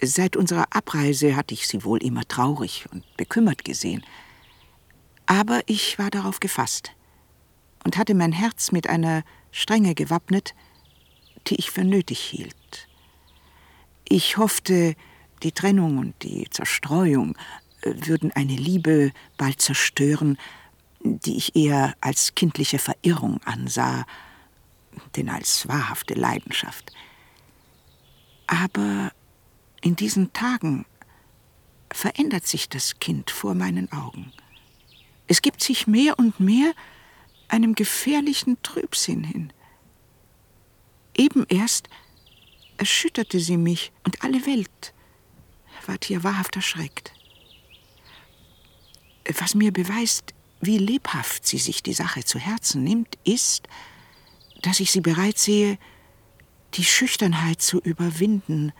[0.00, 4.04] Seit unserer Abreise hatte ich sie wohl immer traurig und bekümmert gesehen.
[5.26, 6.92] Aber ich war darauf gefasst
[7.84, 10.54] und hatte mein Herz mit einer Strenge gewappnet,
[11.46, 12.88] die ich für nötig hielt.
[14.08, 14.94] Ich hoffte,
[15.42, 17.36] die Trennung und die Zerstreuung
[17.82, 20.38] äh, würden eine Liebe bald zerstören,
[21.00, 24.06] die ich eher als kindliche Verirrung ansah,
[25.16, 26.92] denn als wahrhafte Leidenschaft.
[28.46, 29.12] Aber
[29.80, 30.86] in diesen Tagen
[31.92, 34.32] verändert sich das Kind vor meinen Augen.
[35.26, 36.72] Es gibt sich mehr und mehr
[37.48, 39.52] einem gefährlichen Trübsinn hin.
[41.16, 41.88] Eben erst
[42.78, 44.94] erschütterte sie mich und alle Welt
[45.88, 47.12] ward hier wahrhaft erschreckt.
[49.38, 53.68] Was mir beweist, wie lebhaft sie sich die Sache zu Herzen nimmt, ist,
[54.62, 55.78] dass ich sie bereit sehe,
[56.74, 58.72] die Schüchternheit zu überwinden,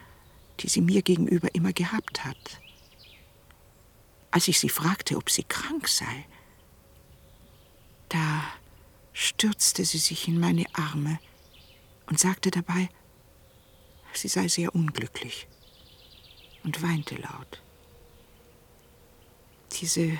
[0.60, 2.60] die sie mir gegenüber immer gehabt hat.
[4.30, 6.26] Als ich sie fragte, ob sie krank sei,
[8.08, 8.44] da
[9.12, 11.18] stürzte sie sich in meine Arme
[12.06, 12.88] und sagte dabei,
[14.12, 15.48] sie sei sehr unglücklich
[16.64, 17.62] und weinte laut.
[19.72, 20.18] Diese,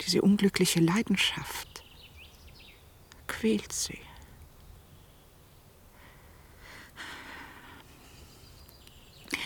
[0.00, 1.82] diese unglückliche Leidenschaft
[3.26, 3.98] quält sie.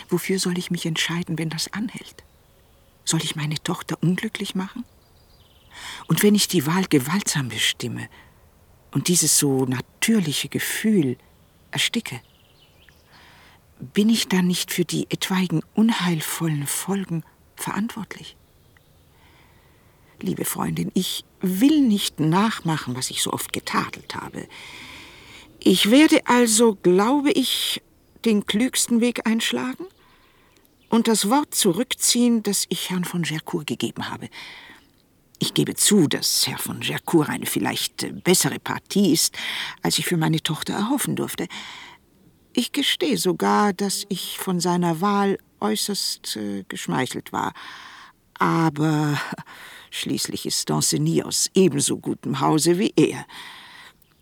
[0.09, 2.23] Wofür soll ich mich entscheiden, wenn das anhält?
[3.05, 4.83] Soll ich meine Tochter unglücklich machen?
[6.07, 8.07] Und wenn ich die Wahl gewaltsam bestimme
[8.91, 11.17] und dieses so natürliche Gefühl
[11.71, 12.21] ersticke,
[13.79, 17.23] bin ich dann nicht für die etwaigen unheilvollen Folgen
[17.55, 18.35] verantwortlich?
[20.21, 24.47] Liebe Freundin, ich will nicht nachmachen, was ich so oft getadelt habe.
[25.59, 27.81] Ich werde also, glaube ich,
[28.23, 29.85] den klügsten Weg einschlagen
[30.89, 34.29] und das Wort zurückziehen, das ich Herrn von Gercourt gegeben habe.
[35.39, 39.35] Ich gebe zu, dass Herr von Gercourt eine vielleicht bessere Partie ist,
[39.81, 41.47] als ich für meine Tochter erhoffen durfte.
[42.57, 47.53] Ich gestehe sogar, dass ich von seiner Wahl äußerst äh, geschmeichelt war.
[48.35, 49.19] Aber
[49.91, 53.25] schließlich ist Danceny aus ebenso gutem Hause wie er.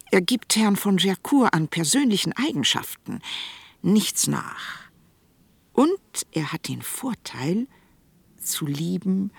[0.10, 3.19] Er gibt Herrn von Gercourt an persönlichen Eigenschaften
[3.84, 4.89] nichts nach.
[5.72, 6.00] Und
[6.32, 7.67] er hat den Vorteil,
[8.38, 9.32] zu lieben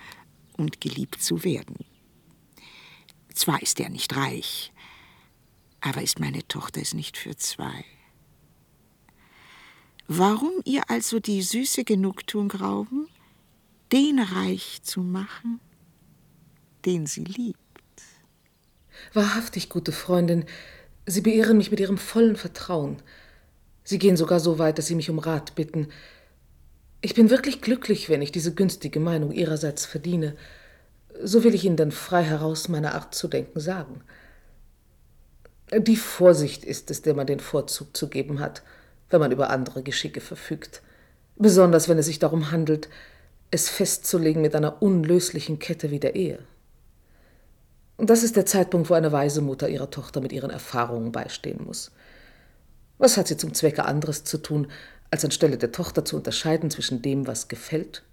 [0.55, 1.85] und geliebt zu werden.
[3.33, 4.71] Zwar ist er nicht reich,
[5.81, 7.83] aber ist meine Tochter es nicht für zwei.
[10.07, 13.07] Warum ihr also die süße Genugtuung rauben,
[13.91, 15.59] den reich zu machen,
[16.85, 17.59] den sie liebt?
[19.13, 20.45] Wahrhaftig, gute Freundin,
[21.07, 22.97] Sie beehren mich mit Ihrem vollen Vertrauen.
[23.83, 25.89] Sie gehen sogar so weit, dass Sie mich um Rat bitten.
[27.01, 30.35] Ich bin wirklich glücklich, wenn ich diese günstige Meinung Ihrerseits verdiene.
[31.21, 34.01] So will ich Ihnen dann frei heraus meine Art zu denken sagen.
[35.75, 38.63] Die Vorsicht ist es, der man den Vorzug zu geben hat
[39.15, 40.81] wenn man über andere Geschicke verfügt,
[41.37, 42.89] besonders wenn es sich darum handelt,
[43.49, 46.39] es festzulegen mit einer unlöslichen Kette wie der Ehe.
[47.97, 51.91] Das ist der Zeitpunkt, wo eine weise Mutter ihrer Tochter mit ihren Erfahrungen beistehen muss.
[52.97, 54.67] Was hat sie zum Zwecke anderes zu tun,
[55.11, 58.03] als anstelle der Tochter zu unterscheiden zwischen dem, was gefällt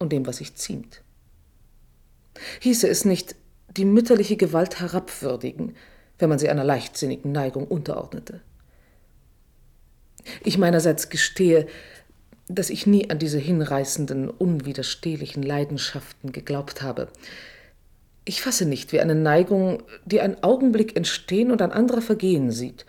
[0.00, 1.02] und dem, was sich ziemt?
[2.58, 3.36] Hieße es nicht,
[3.76, 5.76] die mütterliche Gewalt herabwürdigen,
[6.18, 8.40] wenn man sie einer leichtsinnigen Neigung unterordnete?
[10.44, 11.66] Ich meinerseits gestehe,
[12.48, 17.08] dass ich nie an diese hinreißenden, unwiderstehlichen Leidenschaften geglaubt habe.
[18.24, 22.86] Ich fasse nicht, wie eine Neigung, die einen Augenblick entstehen und ein anderer vergehen sieht,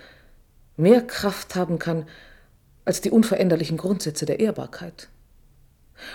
[0.78, 2.08] mehr Kraft haben kann
[2.86, 5.10] als die unveränderlichen Grundsätze der Ehrbarkeit.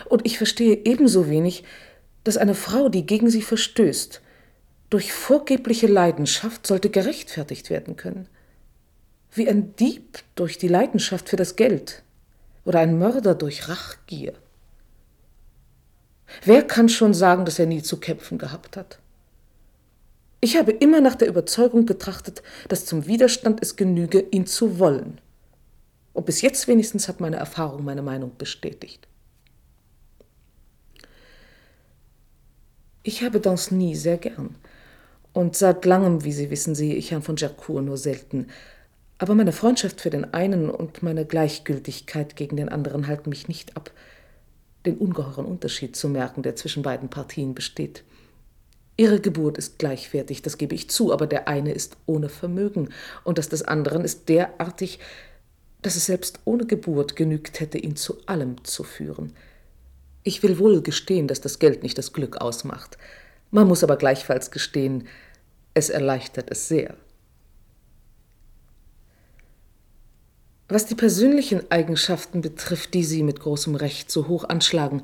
[0.06, 1.62] Und ich verstehe ebenso wenig,
[2.24, 4.20] dass eine Frau, die gegen sie verstößt,
[4.90, 8.28] durch vorgebliche Leidenschaft sollte gerechtfertigt werden können
[9.36, 12.02] wie ein Dieb durch die Leidenschaft für das Geld
[12.64, 14.34] oder ein Mörder durch Rachgier.
[16.44, 18.98] Wer kann schon sagen, dass er nie zu kämpfen gehabt hat?
[20.40, 25.20] Ich habe immer nach der Überzeugung betrachtet, dass zum Widerstand es genüge, ihn zu wollen.
[26.12, 29.06] Und bis jetzt wenigstens hat meine Erfahrung meine Meinung bestätigt.
[33.02, 34.56] Ich habe Danceny sehr gern.
[35.32, 38.48] Und seit langem, wie Sie wissen, sehe ich Herrn von Gercourt nur selten.
[39.18, 43.76] Aber meine Freundschaft für den einen und meine Gleichgültigkeit gegen den anderen halten mich nicht
[43.76, 43.90] ab,
[44.84, 48.04] den ungeheuren Unterschied zu merken, der zwischen beiden Partien besteht.
[48.98, 52.90] Ihre Geburt ist gleichwertig, das gebe ich zu, aber der eine ist ohne Vermögen
[53.24, 54.98] und das des anderen ist derartig,
[55.82, 59.34] dass es selbst ohne Geburt genügt hätte, ihn zu allem zu führen.
[60.22, 62.98] Ich will wohl gestehen, dass das Geld nicht das Glück ausmacht,
[63.50, 65.06] Man muss aber gleichfalls gestehen,
[65.72, 66.96] es erleichtert es sehr.
[70.68, 75.02] Was die persönlichen Eigenschaften betrifft, die Sie mit großem Recht so hoch anschlagen,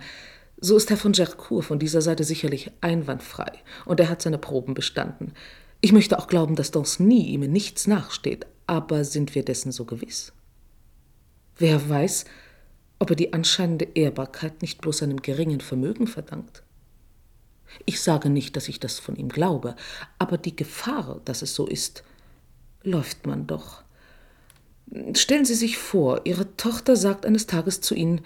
[0.61, 3.53] so ist Herr von Gercourt von dieser Seite sicherlich einwandfrei
[3.85, 5.35] und er hat seine Proben bestanden.
[5.81, 9.85] Ich möchte auch glauben, dass Danceny ihm in nichts nachsteht, aber sind wir dessen so
[9.85, 10.33] gewiss?
[11.59, 12.25] Wer weiß,
[12.99, 16.63] ob er die anscheinende Ehrbarkeit nicht bloß einem geringen Vermögen verdankt?
[17.87, 19.77] Ich sage nicht, dass ich das von ihm glaube,
[20.19, 22.05] aber die Gefahr, dass es so ist,
[22.83, 23.82] läuft man doch.
[25.15, 28.21] Stellen Sie sich vor, Ihre Tochter sagt eines Tages zu Ihnen,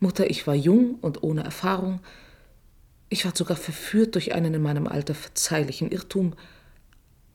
[0.00, 2.00] Mutter, ich war jung und ohne Erfahrung,
[3.08, 6.34] ich war sogar verführt durch einen in meinem Alter verzeihlichen Irrtum,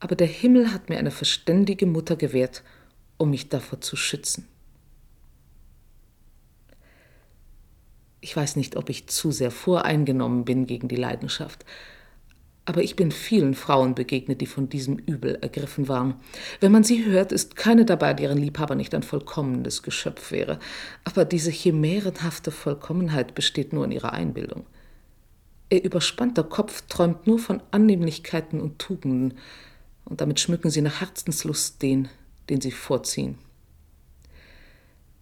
[0.00, 2.62] aber der Himmel hat mir eine verständige Mutter gewährt,
[3.18, 4.48] um mich davor zu schützen.
[8.20, 11.64] Ich weiß nicht, ob ich zu sehr voreingenommen bin gegen die Leidenschaft,
[12.64, 16.14] aber ich bin vielen Frauen begegnet, die von diesem Übel ergriffen waren.
[16.60, 20.60] Wenn man sie hört, ist keine dabei, deren Liebhaber nicht ein vollkommenes Geschöpf wäre.
[21.02, 24.66] Aber diese chimärenhafte Vollkommenheit besteht nur in ihrer Einbildung.
[25.70, 29.38] Ihr überspannter Kopf träumt nur von Annehmlichkeiten und Tugenden,
[30.04, 32.08] und damit schmücken sie nach Herzenslust den,
[32.50, 33.38] den sie vorziehen.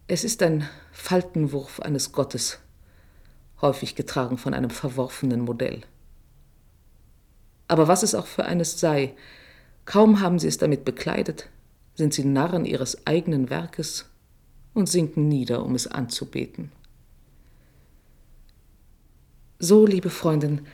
[0.07, 2.59] Es ist ein Faltenwurf eines Gottes,
[3.61, 5.83] häufig getragen von einem verworfenen Modell.
[7.71, 9.13] Aber was es auch für eines sei,
[9.85, 11.47] kaum haben sie es damit bekleidet,
[11.95, 14.09] sind sie Narren ihres eigenen Werkes
[14.73, 16.73] und sinken nieder, um es anzubeten.
[19.57, 20.67] So, liebe Freundin,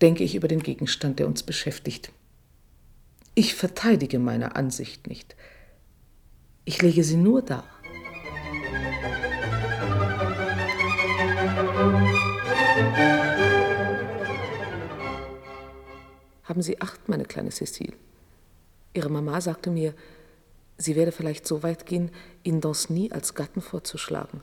[0.00, 2.10] denke ich über den Gegenstand, der uns beschäftigt.
[3.36, 5.36] Ich verteidige meine Ansicht nicht.
[6.64, 7.81] Ich lege sie nur dar.
[16.44, 17.94] Haben Sie Acht, meine kleine Cecile.
[18.94, 19.94] Ihre Mama sagte mir,
[20.76, 22.10] sie werde vielleicht so weit gehen,
[22.42, 24.42] Ihnen Danceny als Gatten vorzuschlagen.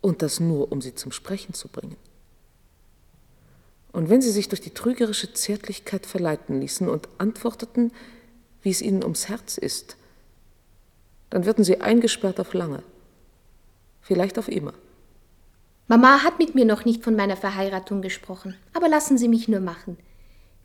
[0.00, 1.96] Und das nur, um Sie zum Sprechen zu bringen.
[3.92, 7.92] Und wenn sie sich durch die trügerische Zärtlichkeit verleiten ließen und antworteten,
[8.62, 9.96] wie es ihnen ums Herz ist,
[11.30, 12.82] dann würden sie eingesperrt auf lange,
[14.00, 14.72] vielleicht auf immer.
[15.88, 19.60] Mama hat mit mir noch nicht von meiner Verheiratung gesprochen, aber lassen Sie mich nur
[19.60, 19.98] machen.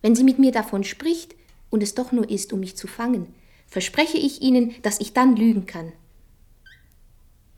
[0.01, 1.36] Wenn sie mit mir davon spricht
[1.69, 3.33] und es doch nur ist, um mich zu fangen,
[3.67, 5.91] verspreche ich Ihnen, dass ich dann lügen kann.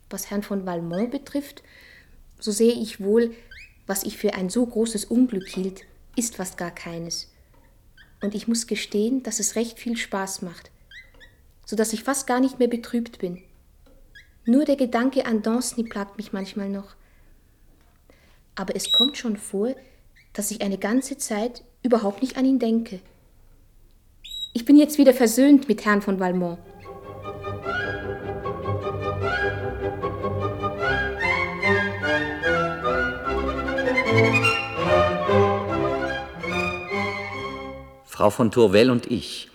[0.09, 1.63] Was Herrn von Valmont betrifft,
[2.39, 3.35] so sehe ich wohl,
[3.85, 7.31] was ich für ein so großes Unglück hielt, ist fast gar keines.
[8.21, 10.71] Und ich muss gestehen, dass es recht viel Spaß macht,
[11.65, 13.41] so dass ich fast gar nicht mehr betrübt bin.
[14.45, 16.95] Nur der Gedanke an Danceny plagt mich manchmal noch.
[18.55, 19.75] Aber es kommt schon vor,
[20.33, 22.99] dass ich eine ganze Zeit überhaupt nicht an ihn denke.
[24.53, 26.59] Ich bin jetzt wieder versöhnt mit Herrn von Valmont.
[38.05, 39.49] Frau von Tourvel und ich,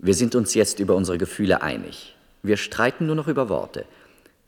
[0.00, 2.16] wir sind uns jetzt über unsere Gefühle einig.
[2.42, 3.84] Wir streiten nur noch über Worte.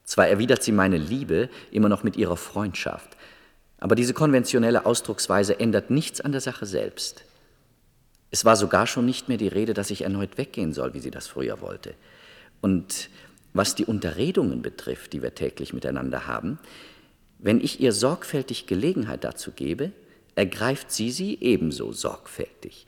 [0.05, 3.17] Zwar erwidert sie meine Liebe immer noch mit ihrer Freundschaft,
[3.83, 7.25] aber diese konventionelle Ausdrucksweise ändert nichts an der Sache selbst.
[8.31, 11.11] Es war sogar schon nicht mehr die Rede, dass ich erneut weggehen soll, wie sie
[11.11, 11.95] das früher wollte.
[12.61, 13.11] Und
[13.55, 16.61] was die Unterredungen betrifft, die wir täglich miteinander haben,
[17.41, 19.91] wenn ich ihr sorgfältig Gelegenheit dazu gebe,
[20.37, 22.87] ergreift sie sie ebenso sorgfältig.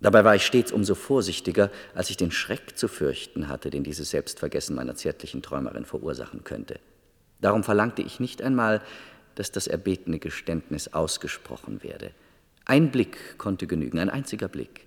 [0.00, 4.10] Dabei war ich stets umso vorsichtiger, als ich den Schreck zu fürchten hatte, den dieses
[4.10, 6.80] Selbstvergessen meiner zärtlichen Träumerin verursachen könnte.
[7.40, 8.82] Darum verlangte ich nicht einmal,
[9.36, 12.10] dass das erbetene Geständnis ausgesprochen werde.
[12.64, 14.86] Ein Blick konnte genügen, ein einziger Blick.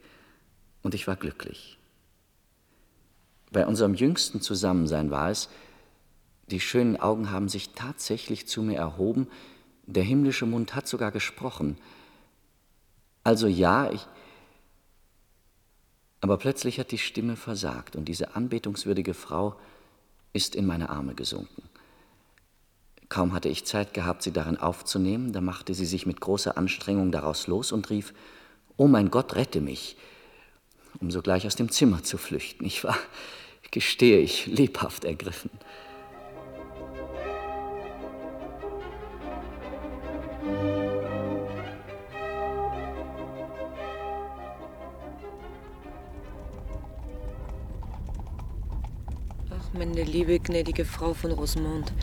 [0.81, 1.77] Und ich war glücklich.
[3.51, 5.49] Bei unserem jüngsten Zusammensein war es,
[6.51, 9.27] die schönen Augen haben sich tatsächlich zu mir erhoben,
[9.85, 11.77] der himmlische Mund hat sogar gesprochen.
[13.23, 14.07] Also ja, ich,
[16.21, 19.55] aber plötzlich hat die Stimme versagt und diese anbetungswürdige Frau
[20.33, 21.68] ist in meine Arme gesunken.
[23.09, 27.11] Kaum hatte ich Zeit gehabt, sie darin aufzunehmen, da machte sie sich mit großer Anstrengung
[27.11, 28.13] daraus los und rief,
[28.77, 29.97] Oh mein Gott, rette mich,
[31.01, 32.65] um sogleich aus dem Zimmer zu flüchten.
[32.65, 32.95] Ich war,
[33.71, 35.49] gestehe ich, lebhaft ergriffen.
[49.73, 51.93] meine liebe, gnädige Frau von Rosemont.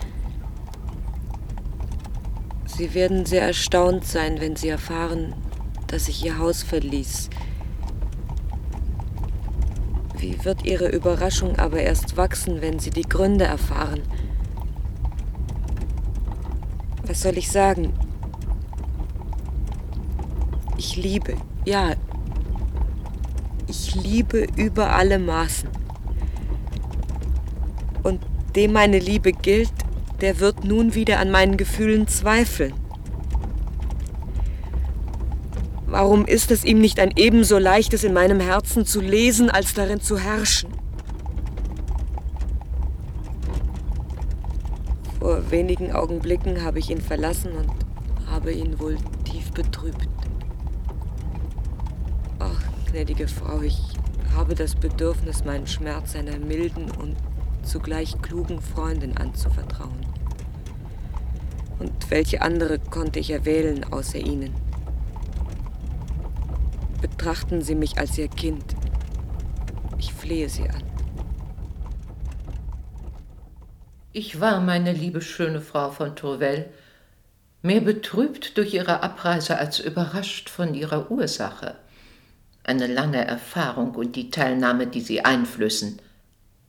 [2.77, 5.33] Sie werden sehr erstaunt sein, wenn Sie erfahren,
[5.87, 7.31] dass ich ihr Haus verließ.
[10.19, 14.03] Wie wird ihre Überraschung aber erst wachsen, wenn sie die Gründe erfahren?
[17.07, 17.93] Was soll ich sagen?
[20.77, 21.33] Ich liebe,
[21.65, 21.95] ja,
[23.65, 25.69] ich liebe über alle Maßen.
[28.03, 28.21] Und
[28.55, 29.73] dem meine Liebe gilt,
[30.21, 32.73] der wird nun wieder an meinen Gefühlen zweifeln.
[35.85, 40.01] Warum ist es ihm nicht ein ebenso leichtes in meinem Herzen zu lesen, als darin
[40.01, 40.69] zu herrschen?
[45.19, 47.69] Vor wenigen Augenblicken habe ich ihn verlassen und
[48.29, 50.07] habe ihn wohl tief betrübt.
[52.39, 52.61] Ach,
[52.91, 53.81] gnädige Frau, ich
[54.35, 57.15] habe das Bedürfnis, meinen Schmerz einer milden und
[57.67, 60.05] zugleich klugen Freundin anzuvertrauen.
[61.79, 64.55] Und welche andere konnte ich erwählen außer Ihnen?
[67.01, 68.75] Betrachten Sie mich als Ihr Kind.
[69.99, 70.83] Ich flehe Sie an.
[74.13, 76.71] Ich war, meine liebe schöne Frau von Tourvel,
[77.61, 81.75] mehr betrübt durch ihre Abreise als überrascht von ihrer Ursache.
[82.63, 86.01] Eine lange Erfahrung und die Teilnahme, die sie einflößen,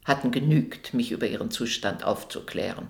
[0.08, 2.88] hatten genügt, mich über ihren Zustand aufzuklären.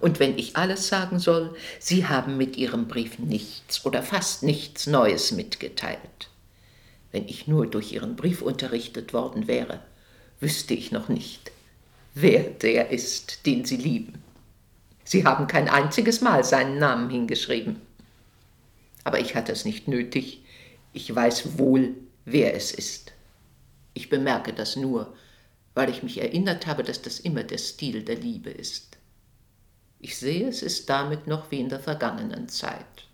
[0.00, 4.86] Und wenn ich alles sagen soll, Sie haben mit Ihrem Brief nichts oder fast nichts
[4.86, 6.28] Neues mitgeteilt.
[7.10, 9.80] Wenn ich nur durch Ihren Brief unterrichtet worden wäre,
[10.40, 11.50] wüsste ich noch nicht,
[12.14, 14.22] wer der ist, den Sie lieben.
[15.04, 17.80] Sie haben kein einziges Mal seinen Namen hingeschrieben.
[19.04, 20.42] Aber ich hatte es nicht nötig.
[20.92, 21.94] Ich weiß wohl,
[22.24, 23.12] wer es ist.
[23.94, 25.14] Ich bemerke das nur,
[25.78, 28.98] weil ich mich erinnert habe, dass das immer der Stil der Liebe ist.
[30.00, 33.06] Ich sehe, es ist damit noch wie in der vergangenen Zeit.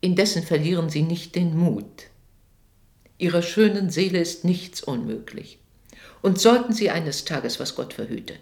[0.00, 2.10] Indessen verlieren Sie nicht den Mut.
[3.18, 5.60] Ihrer schönen Seele ist nichts unmöglich.
[6.22, 8.34] Und sollten Sie eines Tages, was Gott verhüte,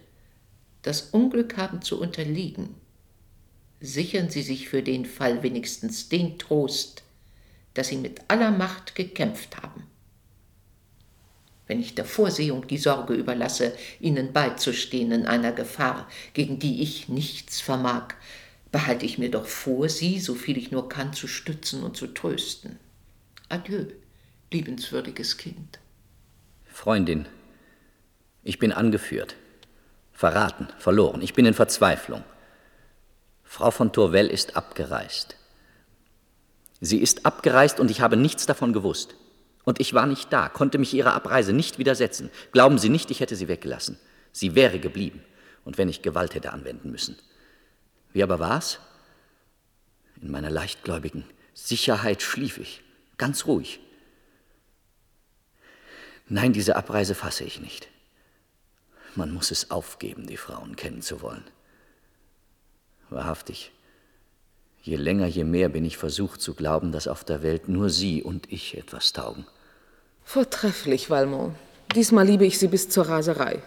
[0.81, 2.77] das Unglück haben zu unterliegen,
[3.81, 7.03] sichern Sie sich für den Fall wenigstens den Trost,
[7.75, 9.87] dass Sie mit aller Macht gekämpft haben.
[11.67, 17.09] Wenn ich der Vorsehung die Sorge überlasse, Ihnen beizustehen in einer Gefahr, gegen die ich
[17.09, 18.15] nichts vermag,
[18.71, 22.09] behalte ich mir doch vor, Sie, so viel ich nur kann, zu stützen und zu
[22.09, 22.79] trösten.
[23.49, 23.87] Adieu,
[24.53, 25.79] liebenswürdiges Kind.
[26.67, 27.27] Freundin,
[28.45, 29.35] ich bin angeführt,
[30.13, 31.21] verraten, verloren.
[31.23, 32.23] Ich bin in Verzweiflung.
[33.43, 35.37] Frau von Tourvel ist abgereist.
[36.81, 39.15] Sie ist abgereist und ich habe nichts davon gewusst.
[39.67, 42.31] Und ich war nicht da, konnte mich ihrer Abreise nicht widersetzen.
[42.53, 43.99] Glauben Sie nicht, ich hätte sie weggelassen.
[44.31, 45.25] Sie wäre geblieben.
[45.65, 47.17] Und wenn ich Gewalt hätte anwenden müssen.
[48.13, 48.79] Wie aber war's?
[50.23, 52.85] In meiner leichtgläubigen Sicherheit schlief ich,
[53.19, 53.81] ganz ruhig.
[56.29, 57.89] Nein, diese Abreise fasse ich nicht.
[59.17, 61.45] Man muss es aufgeben, die Frauen kennenzuwollen.
[63.11, 63.73] Wahrhaftig,
[64.83, 68.23] je länger, je mehr bin ich versucht zu glauben, dass auf der Welt nur Sie
[68.23, 69.45] und ich etwas taugen.
[70.29, 71.55] Vortrefflich, Valmont.
[71.95, 73.63] Diesmal liebe ich Sie bis zur Raserei.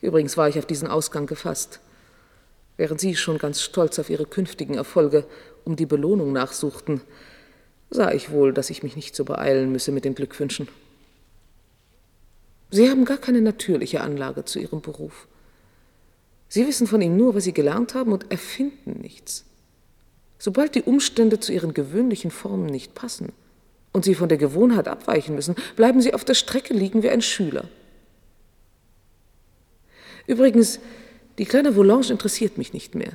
[0.00, 1.80] Übrigens war ich auf diesen Ausgang gefasst.
[2.78, 5.26] Während Sie schon ganz stolz auf Ihre künftigen Erfolge
[5.66, 7.02] um die Belohnung nachsuchten,
[7.90, 10.66] sah ich wohl, dass ich mich nicht so beeilen müsse mit den Glückwünschen.
[12.70, 15.28] Sie haben gar keine natürliche Anlage zu Ihrem Beruf.
[16.48, 19.44] Sie wissen von ihm nur, was Sie gelernt haben und erfinden nichts.
[20.38, 23.34] Sobald die Umstände zu Ihren gewöhnlichen Formen nicht passen
[23.92, 27.22] und Sie von der Gewohnheit abweichen müssen, bleiben Sie auf der Strecke liegen wie ein
[27.22, 27.64] Schüler.
[30.26, 30.78] Übrigens,
[31.38, 33.12] die kleine Volange interessiert mich nicht mehr.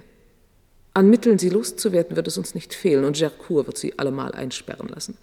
[0.94, 4.88] An Mitteln, sie loszuwerden, wird es uns nicht fehlen, und Gercourt wird sie allemal einsperren
[4.88, 5.18] lassen.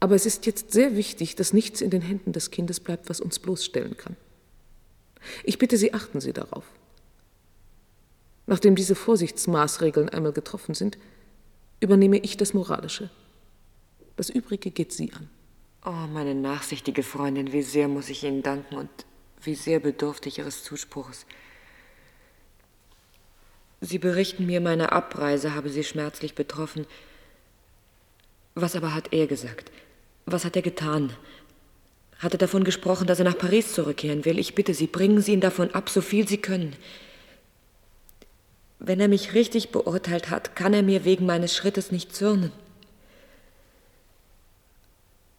[0.00, 3.20] Aber es ist jetzt sehr wichtig, dass nichts in den Händen des Kindes bleibt, was
[3.20, 4.16] uns bloßstellen kann.
[5.44, 6.64] Ich bitte Sie, achten Sie darauf.
[8.46, 10.98] Nachdem diese Vorsichtsmaßregeln einmal getroffen sind,
[11.80, 13.10] übernehme ich das Moralische.
[14.18, 15.30] Das Übrige geht Sie an.
[15.84, 18.90] Oh, meine nachsichtige Freundin, wie sehr muss ich Ihnen danken und
[19.40, 21.24] wie sehr bedurfte ich Ihres Zuspruchs.
[23.80, 26.84] Sie berichten mir, meine Abreise habe Sie schmerzlich betroffen.
[28.56, 29.70] Was aber hat er gesagt?
[30.26, 31.12] Was hat er getan?
[32.18, 34.40] Hat er davon gesprochen, dass er nach Paris zurückkehren will?
[34.40, 36.74] Ich bitte Sie, bringen Sie ihn davon ab, so viel Sie können.
[38.80, 42.50] Wenn er mich richtig beurteilt hat, kann er mir wegen meines Schrittes nicht zürnen.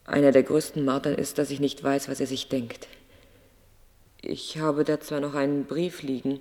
[0.09, 2.87] Einer der größten Martern ist, dass ich nicht weiß, was er sich denkt.
[4.21, 6.39] Ich habe da zwar noch einen Brief liegen,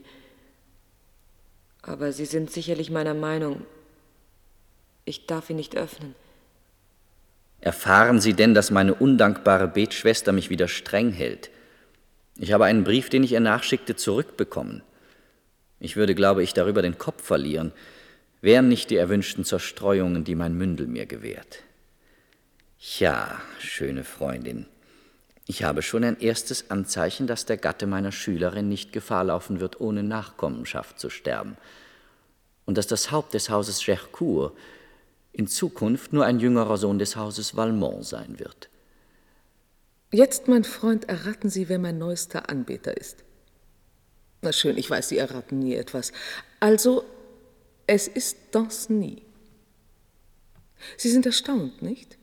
[1.83, 3.67] aber Sie sind sicherlich meiner Meinung.
[5.05, 6.15] Ich darf ihn nicht öffnen.
[7.61, 11.51] Erfahren Sie denn, dass meine undankbare Betschwester mich wieder streng hält?
[12.39, 14.83] Ich habe einen Brief, den ich ihr nachschickte, zurückbekommen.
[15.79, 17.73] Ich würde, glaube ich, darüber den Kopf verlieren,
[18.41, 21.65] wären nicht die erwünschten Zerstreuungen, die mein Mündel mir gewährt.
[22.79, 24.67] Ja, schöne Freundin,
[25.47, 29.81] ich habe schon ein erstes Anzeichen, dass der Gatte meiner Schülerin nicht Gefahr laufen wird,
[29.81, 31.57] ohne Nachkommenschaft zu sterben,
[32.67, 34.57] und dass das Haupt des Hauses Gercourt
[35.33, 38.69] in Zukunft nur ein jüngerer Sohn des Hauses Valmont sein wird.
[40.13, 43.25] Jetzt, mein Freund, erraten Sie, wer mein neuester Anbeter ist.
[44.43, 46.13] Na schön, ich weiß, Sie erraten nie etwas.
[46.61, 47.05] Also,
[47.87, 49.23] es ist Danceny.
[50.97, 52.18] Sie sind erstaunt, nicht?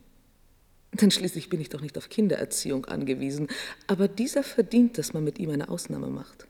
[1.01, 3.47] Denn schließlich bin ich doch nicht auf Kindererziehung angewiesen.
[3.87, 6.47] Aber dieser verdient, dass man mit ihm eine Ausnahme macht.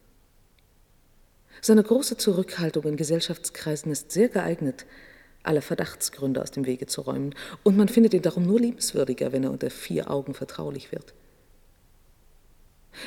[1.61, 4.85] Seine große Zurückhaltung in Gesellschaftskreisen ist sehr geeignet,
[5.41, 7.33] alle Verdachtsgründe aus dem Wege zu räumen.
[7.63, 11.15] Und man findet ihn darum nur liebenswürdiger, wenn er unter vier Augen vertraulich wird.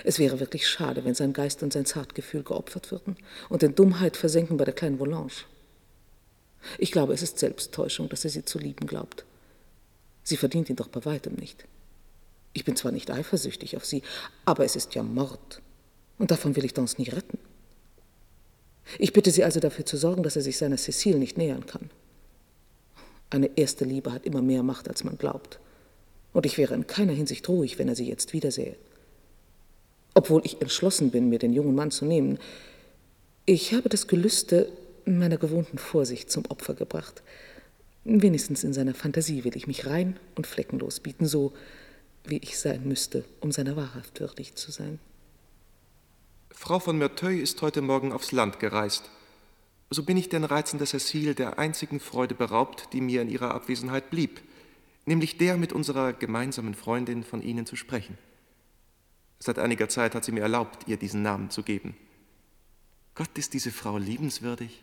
[0.05, 3.17] Es wäre wirklich schade, wenn sein Geist und sein Zartgefühl geopfert würden
[3.49, 5.31] und in Dummheit versenken bei der kleinen Volange.
[6.79, 9.25] Ich glaube, es ist Selbsttäuschung, dass er sie zu lieben glaubt.
[10.29, 11.67] Sie verdient ihn doch bei weitem nicht.
[12.53, 14.03] Ich bin zwar nicht eifersüchtig auf sie,
[14.45, 15.63] aber es ist ja Mord.
[16.19, 17.39] Und davon will ich Dance nie retten.
[18.99, 21.91] Ich bitte Sie also dafür zu sorgen, dass er sich seiner Cecile nicht nähern kann.
[23.31, 25.61] Eine erste Liebe hat immer mehr Macht, als man glaubt.
[26.33, 28.77] Und ich wäre in keiner Hinsicht ruhig, wenn er sie jetzt wiedersähe
[30.19, 32.39] obwohl ich entschlossen bin, mir den jungen Mann zu nehmen.
[33.47, 34.69] Ich habe das Gelüste
[35.05, 37.23] meiner gewohnten Vorsicht zum Opfer gebracht.
[38.11, 41.53] Wenigstens in seiner Fantasie will ich mich rein und fleckenlos bieten, so
[42.25, 44.99] wie ich sein müsste, um seiner wahrhaft würdig zu sein.
[46.51, 49.11] Frau von Merteuil ist heute Morgen aufs Land gereist.
[49.91, 53.55] So bin ich den Reizen der Cecile der einzigen Freude beraubt, die mir in ihrer
[53.55, 54.41] Abwesenheit blieb,
[55.05, 58.17] nämlich der mit unserer gemeinsamen Freundin von Ihnen zu sprechen.
[59.39, 61.95] Seit einiger Zeit hat sie mir erlaubt, ihr diesen Namen zu geben.
[63.15, 64.83] Gott ist diese Frau liebenswürdig.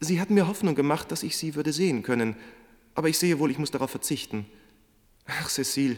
[0.00, 2.36] Sie hat mir Hoffnung gemacht, dass ich sie würde sehen können,
[2.94, 4.46] aber ich sehe wohl, ich muss darauf verzichten.
[5.26, 5.96] Ach, Cecile,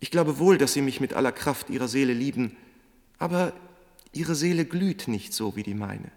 [0.00, 2.56] ich glaube wohl, dass Sie mich mit aller Kraft Ihrer Seele lieben,
[3.18, 3.52] aber
[4.12, 6.10] Ihre Seele glüht nicht so wie die meine.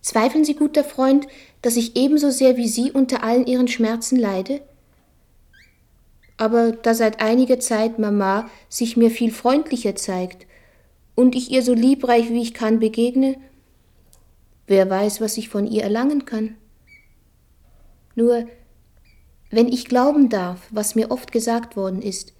[0.00, 1.26] Zweifeln Sie, guter Freund,
[1.62, 4.62] dass ich ebenso sehr wie Sie unter allen Ihren Schmerzen leide?
[6.36, 10.46] aber da seit einiger Zeit Mama sich mir viel freundlicher zeigt
[11.14, 13.36] und ich ihr so liebreich wie ich kann begegne,
[14.66, 16.56] wer weiß, was ich von ihr erlangen kann.
[18.14, 18.46] Nur,
[19.50, 22.32] wenn ich glauben darf, was mir oft gesagt worden ist,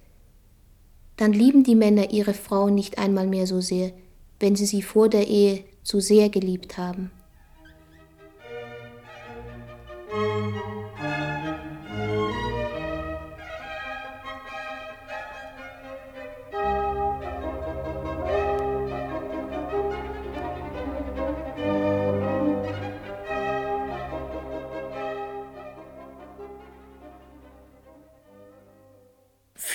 [1.17, 3.91] dann lieben die Männer ihre Frauen nicht einmal mehr so sehr,
[4.39, 7.11] wenn sie sie vor der Ehe zu sehr geliebt haben.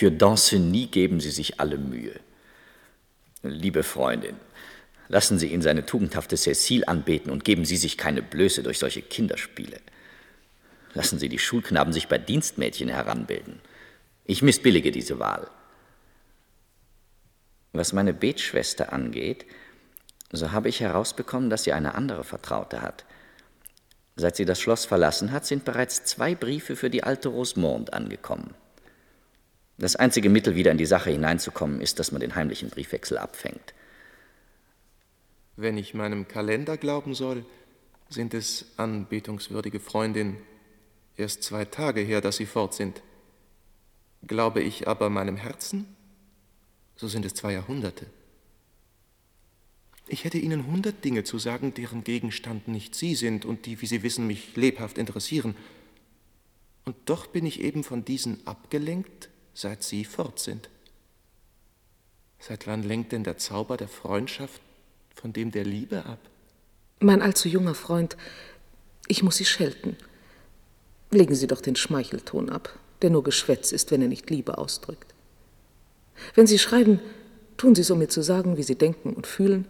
[0.00, 2.18] Für Danceny geben Sie sich alle Mühe.
[3.42, 4.36] Liebe Freundin,
[5.08, 9.02] lassen Sie ihn seine tugendhafte Cécile anbeten und geben Sie sich keine Blöße durch solche
[9.02, 9.78] Kinderspiele.
[10.94, 13.60] Lassen Sie die Schulknaben sich bei Dienstmädchen heranbilden.
[14.24, 15.50] Ich missbillige diese Wahl.
[17.74, 19.44] Was meine Betschwester angeht,
[20.32, 23.04] so habe ich herausbekommen, dass sie eine andere Vertraute hat.
[24.16, 28.54] Seit sie das Schloss verlassen hat, sind bereits zwei Briefe für die alte Rosemonde angekommen.
[29.80, 33.72] Das einzige Mittel, wieder in die Sache hineinzukommen, ist, dass man den heimlichen Briefwechsel abfängt.
[35.56, 37.46] Wenn ich meinem Kalender glauben soll,
[38.10, 40.36] sind es, anbetungswürdige Freundin,
[41.16, 43.00] erst zwei Tage her, dass Sie fort sind.
[44.26, 45.86] Glaube ich aber meinem Herzen,
[46.96, 48.04] so sind es zwei Jahrhunderte.
[50.08, 53.86] Ich hätte Ihnen hundert Dinge zu sagen, deren Gegenstand nicht Sie sind und die, wie
[53.86, 55.56] Sie wissen, mich lebhaft interessieren.
[56.84, 60.68] Und doch bin ich eben von diesen abgelenkt seit Sie fort sind.
[62.38, 64.60] Seit wann lenkt denn der Zauber der Freundschaft
[65.14, 66.18] von dem der Liebe ab?
[67.00, 68.16] Mein allzu junger Freund,
[69.08, 69.96] ich muss Sie schelten.
[71.10, 75.14] Legen Sie doch den Schmeichelton ab, der nur Geschwätz ist, wenn er nicht Liebe ausdrückt.
[76.34, 77.00] Wenn Sie schreiben,
[77.56, 79.66] tun Sie es, um mir zu sagen, wie Sie denken und fühlen,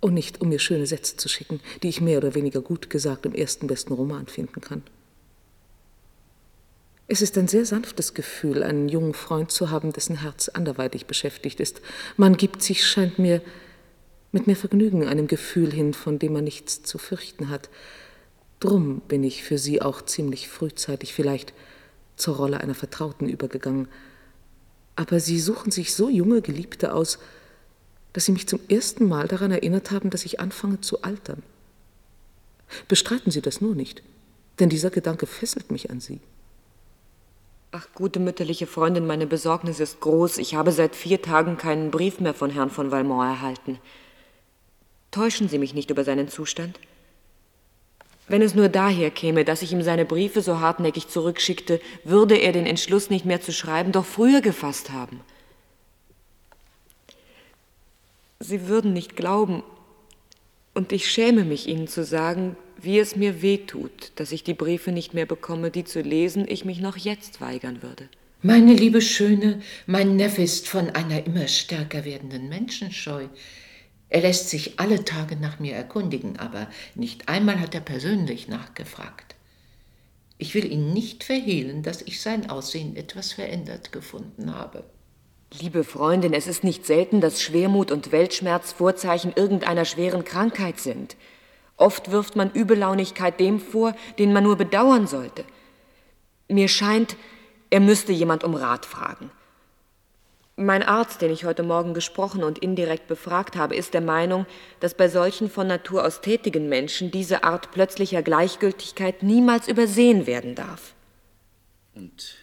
[0.00, 3.26] und nicht, um mir schöne Sätze zu schicken, die ich mehr oder weniger gut gesagt
[3.26, 4.82] im ersten besten Roman finden kann.
[7.08, 11.60] Es ist ein sehr sanftes Gefühl, einen jungen Freund zu haben, dessen Herz anderweitig beschäftigt
[11.60, 11.80] ist.
[12.16, 13.42] Man gibt sich, scheint mir,
[14.32, 17.70] mit mehr Vergnügen einem Gefühl hin, von dem man nichts zu fürchten hat.
[18.58, 21.54] Drum bin ich für Sie auch ziemlich frühzeitig vielleicht
[22.16, 23.88] zur Rolle einer Vertrauten übergegangen.
[24.96, 27.18] Aber Sie suchen sich so junge Geliebte aus,
[28.14, 31.42] dass Sie mich zum ersten Mal daran erinnert haben, dass ich anfange zu altern.
[32.88, 34.02] Bestreiten Sie das nur nicht,
[34.58, 36.20] denn dieser Gedanke fesselt mich an Sie.
[37.78, 40.38] Ach, gute mütterliche Freundin, meine Besorgnis ist groß.
[40.38, 43.78] Ich habe seit vier Tagen keinen Brief mehr von Herrn von Valmont erhalten.
[45.10, 46.80] Täuschen Sie mich nicht über seinen Zustand?
[48.28, 52.52] Wenn es nur daher käme, dass ich ihm seine Briefe so hartnäckig zurückschickte, würde er
[52.52, 55.20] den Entschluss nicht mehr zu schreiben doch früher gefasst haben.
[58.40, 59.62] Sie würden nicht glauben,
[60.72, 62.56] und ich schäme mich Ihnen zu sagen,
[62.86, 66.46] wie es mir weh tut, dass ich die Briefe nicht mehr bekomme, die zu lesen
[66.48, 68.08] ich mich noch jetzt weigern würde.
[68.40, 73.26] Meine liebe Schöne, mein Neffe ist von einer immer stärker werdenden Menschenscheu.
[74.08, 79.34] Er lässt sich alle Tage nach mir erkundigen, aber nicht einmal hat er persönlich nachgefragt.
[80.38, 84.84] Ich will Ihnen nicht verhehlen, dass ich sein Aussehen etwas verändert gefunden habe.
[85.60, 91.16] Liebe Freundin, es ist nicht selten, dass Schwermut und Weltschmerz Vorzeichen irgendeiner schweren Krankheit sind.
[91.76, 95.44] Oft wirft man Übellaunigkeit dem vor, den man nur bedauern sollte.
[96.48, 97.16] Mir scheint,
[97.70, 99.30] er müsste jemand um Rat fragen.
[100.58, 104.46] Mein Arzt, den ich heute Morgen gesprochen und indirekt befragt habe, ist der Meinung,
[104.80, 110.54] dass bei solchen von Natur aus tätigen Menschen diese Art plötzlicher Gleichgültigkeit niemals übersehen werden
[110.54, 110.94] darf.
[111.94, 112.36] Und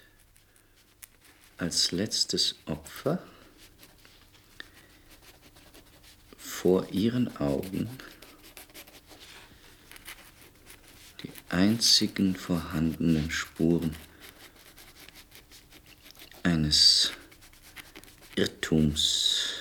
[1.57, 3.17] als letztes Opfer
[6.38, 7.89] vor ihren Augen
[11.23, 13.95] die einzigen vorhandenen Spuren
[16.41, 17.12] eines
[18.36, 19.60] Irrtums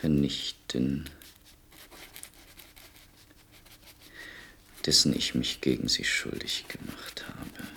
[0.00, 1.08] vernichten,
[4.84, 7.68] dessen ich mich gegen sie schuldig gemacht habe.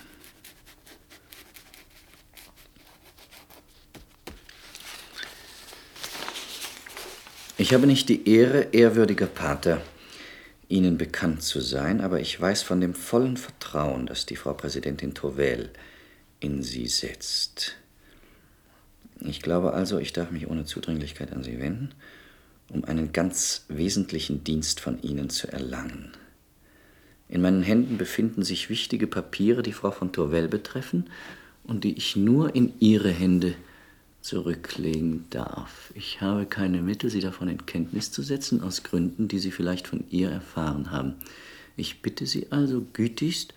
[7.56, 9.80] Ich habe nicht die Ehre, ehrwürdiger Pater,
[10.68, 15.14] Ihnen bekannt zu sein, aber ich weiß von dem vollen Vertrauen, das die Frau Präsidentin
[15.14, 15.70] Tovel
[16.40, 17.76] in Sie setzt.
[19.20, 21.90] Ich glaube also, ich darf mich ohne Zudringlichkeit an Sie wenden,
[22.70, 26.12] um einen ganz wesentlichen Dienst von Ihnen zu erlangen.
[27.28, 31.08] In meinen Händen befinden sich wichtige Papiere, die Frau von Tourvel betreffen
[31.62, 33.54] und die ich nur in Ihre Hände
[34.24, 35.92] zurücklegen darf.
[35.94, 39.86] Ich habe keine Mittel, Sie davon in Kenntnis zu setzen, aus Gründen, die Sie vielleicht
[39.86, 41.16] von ihr erfahren haben.
[41.76, 43.52] Ich bitte Sie also gütigst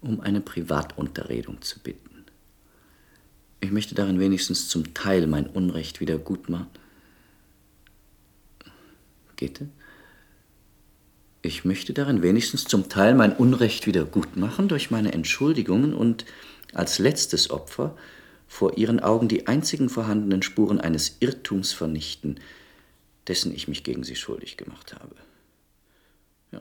[0.00, 2.24] um eine Privatunterredung zu bitten.
[3.60, 6.68] Ich möchte darin wenigstens zum Teil mein Unrecht wieder gut machen.
[9.36, 9.62] Geht
[11.42, 16.24] Ich möchte darin wenigstens zum Teil mein Unrecht wieder gut machen durch meine Entschuldigungen und
[16.72, 17.96] als letztes Opfer
[18.54, 22.38] vor ihren Augen die einzigen vorhandenen Spuren eines Irrtums vernichten,
[23.26, 25.16] dessen ich mich gegen sie schuldig gemacht habe.
[26.52, 26.60] Ja,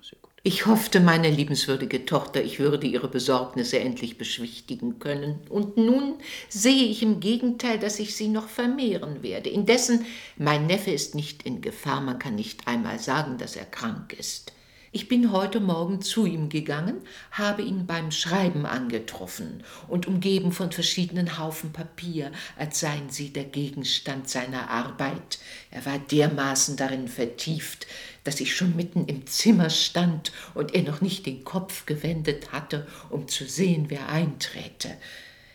[0.00, 0.30] sehr gut.
[0.42, 5.40] Ich hoffte, meine liebenswürdige Tochter, ich würde ihre Besorgnisse endlich beschwichtigen können.
[5.50, 6.14] Und nun
[6.48, 9.50] sehe ich im Gegenteil, dass ich sie noch vermehren werde.
[9.50, 10.06] Indessen,
[10.38, 14.54] mein Neffe ist nicht in Gefahr, man kann nicht einmal sagen, dass er krank ist.
[14.94, 20.70] Ich bin heute Morgen zu ihm gegangen, habe ihn beim Schreiben angetroffen und umgeben von
[20.70, 25.38] verschiedenen Haufen Papier, als seien sie der Gegenstand seiner Arbeit.
[25.70, 27.86] Er war dermaßen darin vertieft,
[28.24, 32.86] dass ich schon mitten im Zimmer stand und er noch nicht den Kopf gewendet hatte,
[33.08, 34.90] um zu sehen, wer einträte.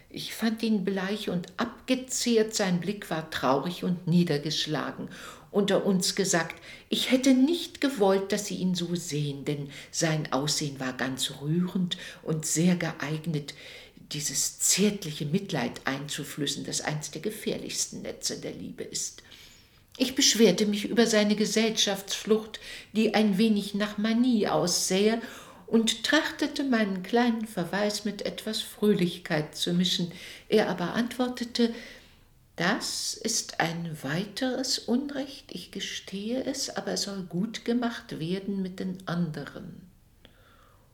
[0.09, 5.09] Ich fand ihn bleich und abgezehrt, sein Blick war traurig und niedergeschlagen,
[5.51, 10.79] unter uns gesagt, ich hätte nicht gewollt, dass Sie ihn so sehen, denn sein Aussehen
[10.79, 13.53] war ganz rührend und sehr geeignet,
[14.11, 19.23] dieses zärtliche Mitleid einzuflüssen, das eins der gefährlichsten Netze der Liebe ist.
[19.97, 22.59] Ich beschwerte mich über seine Gesellschaftsflucht,
[22.93, 25.21] die ein wenig nach Manie aussähe,
[25.65, 30.13] und trachtete meinen kleinen Verweis mit etwas Fröhlichkeit zu mischen.
[30.47, 31.73] Er aber antwortete,
[32.57, 38.79] das ist ein weiteres Unrecht, ich gestehe es, aber es soll gut gemacht werden mit
[38.79, 39.87] den anderen.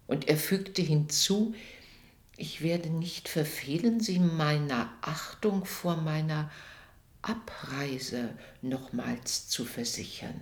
[0.06, 1.56] Und er fügte hinzu,
[2.36, 6.52] ich werde nicht verfehlen, Sie meiner Achtung vor meiner
[7.22, 10.42] Abreise nochmals zu versichern.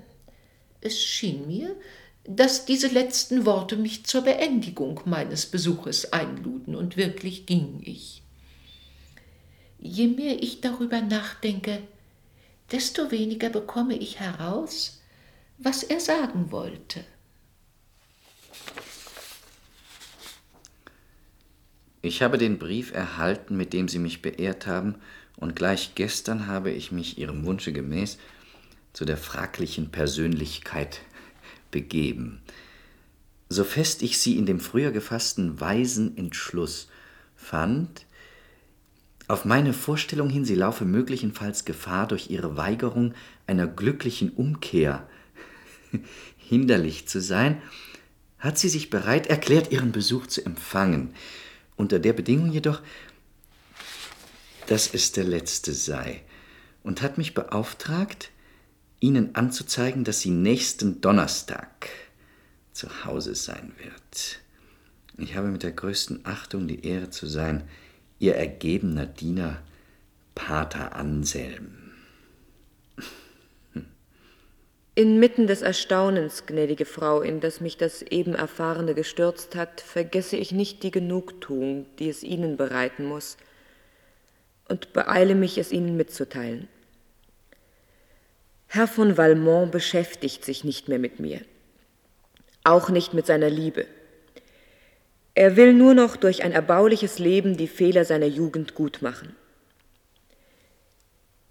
[0.82, 1.76] Es schien mir,
[2.24, 8.21] dass diese letzten Worte mich zur Beendigung meines Besuches einluden, und wirklich ging ich.
[9.82, 11.82] Je mehr ich darüber nachdenke,
[12.72, 15.02] desto weniger bekomme ich heraus,
[15.58, 17.04] was er sagen wollte.
[22.04, 24.96] Ich habe den Brief erhalten, mit dem Sie mich beehrt haben,
[25.38, 28.20] und gleich gestern habe ich mich Ihrem Wunsche gemäß
[28.94, 31.02] zu der fraglichen Persönlichkeit
[31.72, 32.42] begeben.
[33.50, 36.88] So fest ich sie in dem früher gefassten weisen Entschluss
[37.36, 38.06] fand,
[39.32, 43.14] auf meine Vorstellung hin, sie laufe möglicherweise Gefahr, durch ihre Weigerung
[43.48, 45.08] einer glücklichen Umkehr
[46.38, 47.62] hinderlich zu sein,
[48.40, 51.14] hat sie sich bereit erklärt, ihren Besuch zu empfangen,
[51.78, 52.82] unter der Bedingung jedoch,
[54.68, 56.24] dass es der letzte sei,
[56.84, 58.32] und hat mich beauftragt,
[59.00, 61.90] Ihnen anzuzeigen, dass sie nächsten Donnerstag
[62.72, 64.42] zu Hause sein wird.
[65.18, 67.64] Ich habe mit der größten Achtung die Ehre zu sein,
[68.22, 69.64] Ihr ergebener Diener,
[70.36, 71.92] Pater Anselm.
[74.94, 80.52] Inmitten des Erstaunens, gnädige Frau, in das mich das eben Erfahrene gestürzt hat, vergesse ich
[80.52, 83.38] nicht die Genugtuung, die es Ihnen bereiten muss,
[84.70, 86.68] und beeile mich, es Ihnen mitzuteilen.
[88.68, 91.42] Herr von Valmont beschäftigt sich nicht mehr mit mir,
[92.64, 93.88] auch nicht mit seiner Liebe.
[95.34, 99.36] Er will nur noch durch ein erbauliches Leben die Fehler seiner Jugend gutmachen.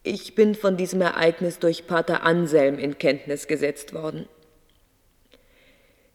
[0.03, 4.29] Ich bin von diesem Ereignis durch Pater Anselm in Kenntnis gesetzt worden.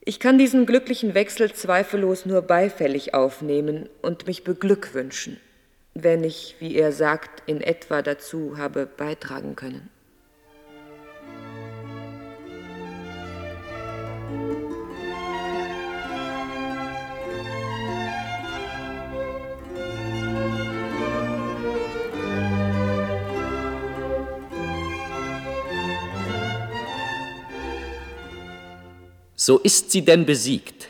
[0.02, 5.40] Ich kann diesen glücklichen Wechsel zweifellos nur beifällig aufnehmen und mich beglückwünschen,
[5.96, 9.90] wenn ich, wie er sagt, in etwa dazu habe beitragen können.
[29.46, 30.88] So ist sie denn besiegt,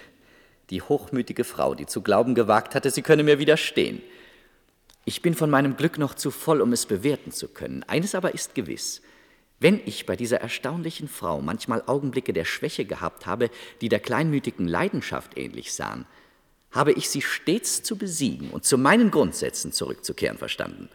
[0.70, 4.02] die hochmütige Frau, die zu glauben gewagt hatte, sie könne mir widerstehen.
[5.04, 7.84] Ich bin von meinem Glück noch zu voll, um es bewerten zu können.
[7.84, 9.02] Eines aber ist gewiss.
[9.60, 13.50] Wenn ich bei dieser erstaunlichen Frau manchmal Augenblicke der Schwäche gehabt habe,
[13.82, 16.06] die der kleinmütigen Leidenschaft ähnlich sahen,
[16.72, 20.88] habe ich sie stets zu besiegen und zu meinen Grundsätzen zurückzukehren verstanden.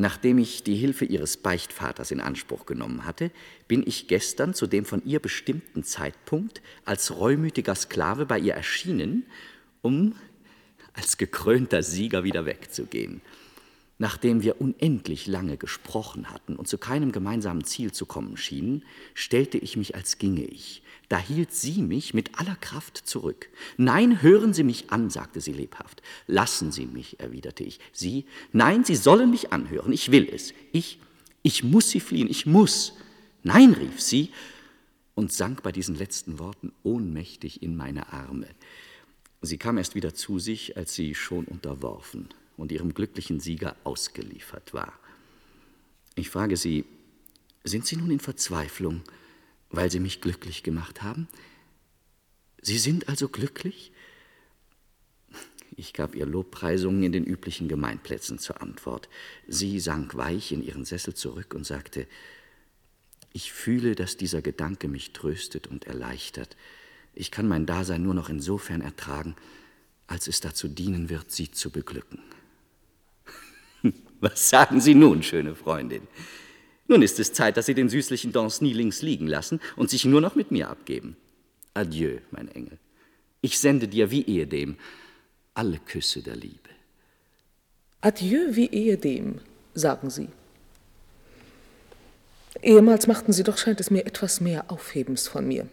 [0.00, 3.32] Nachdem ich die Hilfe ihres Beichtvaters in Anspruch genommen hatte,
[3.66, 9.26] bin ich gestern zu dem von ihr bestimmten Zeitpunkt als reumütiger Sklave bei ihr erschienen,
[9.82, 10.14] um
[10.92, 13.22] als gekrönter Sieger wieder wegzugehen.
[13.98, 18.84] Nachdem wir unendlich lange gesprochen hatten und zu keinem gemeinsamen Ziel zu kommen schienen,
[19.14, 20.84] stellte ich mich, als ginge ich.
[21.08, 23.48] Da hielt sie mich mit aller Kraft zurück.
[23.78, 26.02] Nein, hören Sie mich an, sagte sie lebhaft.
[26.26, 27.80] Lassen Sie mich, erwiderte ich.
[27.92, 30.52] Sie, nein, Sie sollen mich anhören, ich will es.
[30.72, 30.98] Ich,
[31.42, 32.92] ich muss Sie fliehen, ich muss.
[33.42, 34.30] Nein, rief sie
[35.14, 38.46] und sank bei diesen letzten Worten ohnmächtig in meine Arme.
[39.40, 44.74] Sie kam erst wieder zu sich, als sie schon unterworfen und ihrem glücklichen Sieger ausgeliefert
[44.74, 44.92] war.
[46.14, 46.84] Ich frage Sie,
[47.64, 49.02] sind Sie nun in Verzweiflung,
[49.70, 51.28] weil Sie mich glücklich gemacht haben?
[52.62, 53.92] Sie sind also glücklich?
[55.76, 59.08] Ich gab ihr Lobpreisungen in den üblichen Gemeinplätzen zur Antwort.
[59.46, 62.08] Sie sank weich in ihren Sessel zurück und sagte,
[63.32, 66.56] ich fühle, dass dieser Gedanke mich tröstet und erleichtert.
[67.14, 69.36] Ich kann mein Dasein nur noch insofern ertragen,
[70.08, 72.20] als es dazu dienen wird, Sie zu beglücken.
[74.20, 76.08] Was sagen Sie nun, schöne Freundin?
[76.88, 80.20] Nun ist es Zeit, dass Sie den süßlichen Danceny links liegen lassen und sich nur
[80.20, 81.16] noch mit mir abgeben.
[81.74, 82.78] Adieu, mein Engel.
[83.40, 84.76] Ich sende dir wie ehedem
[85.54, 86.70] alle Küsse der Liebe.
[88.00, 89.40] Adieu wie ehedem,
[89.74, 90.28] sagen Sie.
[92.62, 95.68] Ehemals machten Sie doch, scheint es mir, etwas mehr Aufhebens von mir.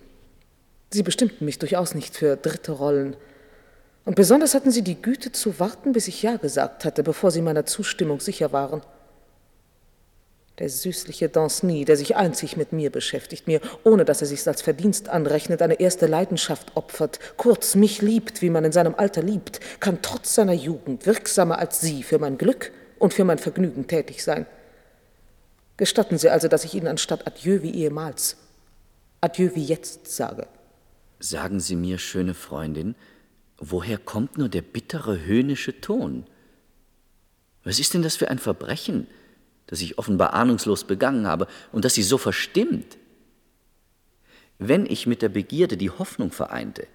[0.91, 3.15] Sie bestimmten mich durchaus nicht für dritte Rollen,
[4.05, 7.41] und besonders hatten sie die Güte zu warten, bis ich Ja gesagt hatte, bevor sie
[7.41, 8.81] meiner Zustimmung sicher waren.
[10.59, 14.61] Der süßliche Danceny, der sich einzig mit mir beschäftigt, mir, ohne dass er sich's als
[14.61, 19.59] Verdienst anrechnet, eine erste Leidenschaft opfert, kurz mich liebt, wie man in seinem Alter liebt,
[19.81, 24.23] kann trotz seiner Jugend wirksamer als Sie für mein Glück und für mein Vergnügen tätig
[24.23, 24.45] sein.
[25.75, 28.37] Gestatten Sie also, dass ich Ihnen anstatt Adieu wie ehemals,
[29.19, 30.47] Adieu wie jetzt sage.
[31.19, 32.95] Sagen Sie mir, schöne Freundin,
[33.57, 36.25] Woher kommt nur der bittere, höhnische Ton?
[37.63, 39.07] Was ist denn das für ein Verbrechen,
[39.67, 42.97] das ich offenbar ahnungslos begangen habe und das Sie so verstimmt?
[44.57, 46.87] Wenn ich mit der Begierde die Hoffnung vereinte,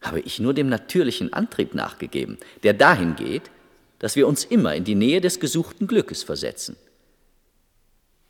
[0.00, 3.50] habe ich nur dem natürlichen Antrieb nachgegeben, der dahin geht,
[3.98, 6.76] dass wir uns immer in die Nähe des gesuchten Glückes versetzen.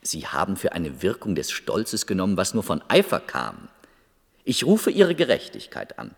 [0.01, 3.69] Sie haben für eine Wirkung des Stolzes genommen, was nur von Eifer kam.
[4.45, 6.15] Ich rufe Ihre Gerechtigkeit an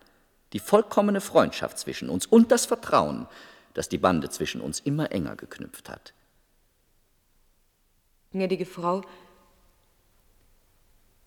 [0.52, 3.26] die vollkommene Freundschaft zwischen uns und das Vertrauen,
[3.74, 6.12] das die Bande zwischen uns immer enger geknüpft hat.
[8.33, 9.03] Gnädige Frau,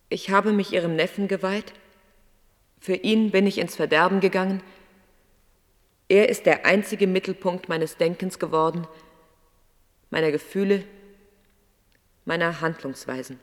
[0.08, 1.74] ich habe mich Ihrem Neffen geweiht.
[2.80, 4.64] Für ihn bin ich ins Verderben gegangen.
[6.08, 8.88] Er ist der einzige Mittelpunkt meines Denkens geworden,
[10.12, 10.86] meiner Gefühle,
[12.24, 13.38] meiner Handlungsweisen.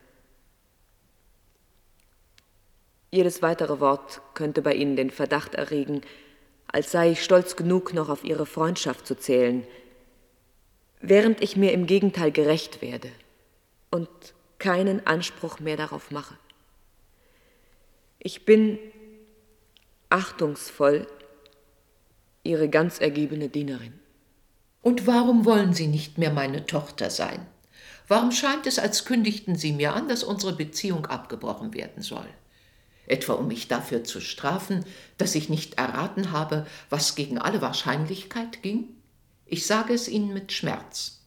[3.11, 6.01] Jedes weitere Wort könnte bei Ihnen den Verdacht erregen,
[6.67, 9.67] als sei ich stolz genug, noch auf Ihre Freundschaft zu zählen,
[11.03, 13.11] während ich mir im Gegenteil gerecht werde
[13.91, 14.09] und
[14.59, 16.37] keinen Anspruch mehr darauf mache.
[18.19, 18.79] Ich bin
[20.11, 21.07] achtungsvoll
[22.43, 23.99] Ihre ganz ergebene Dienerin.
[24.83, 27.47] Und warum wollen Sie nicht mehr meine Tochter sein?
[28.09, 32.27] Warum scheint es, als kündigten Sie mir an, dass unsere Beziehung abgebrochen werden soll?
[33.07, 34.85] Etwa um mich dafür zu strafen,
[35.19, 38.89] dass ich nicht erraten habe, was gegen alle Wahrscheinlichkeit ging?
[39.47, 41.20] Ich sage es Ihnen mit Schmerz.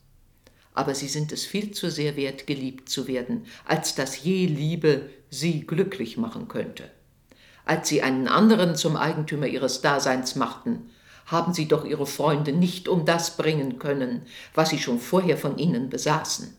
[0.73, 5.09] Aber Sie sind es viel zu sehr wert, geliebt zu werden, als dass je Liebe
[5.29, 6.89] Sie glücklich machen könnte.
[7.65, 10.89] Als Sie einen anderen zum Eigentümer Ihres Daseins machten,
[11.25, 15.57] haben Sie doch Ihre Freunde nicht um das bringen können, was Sie schon vorher von
[15.57, 16.55] Ihnen besaßen.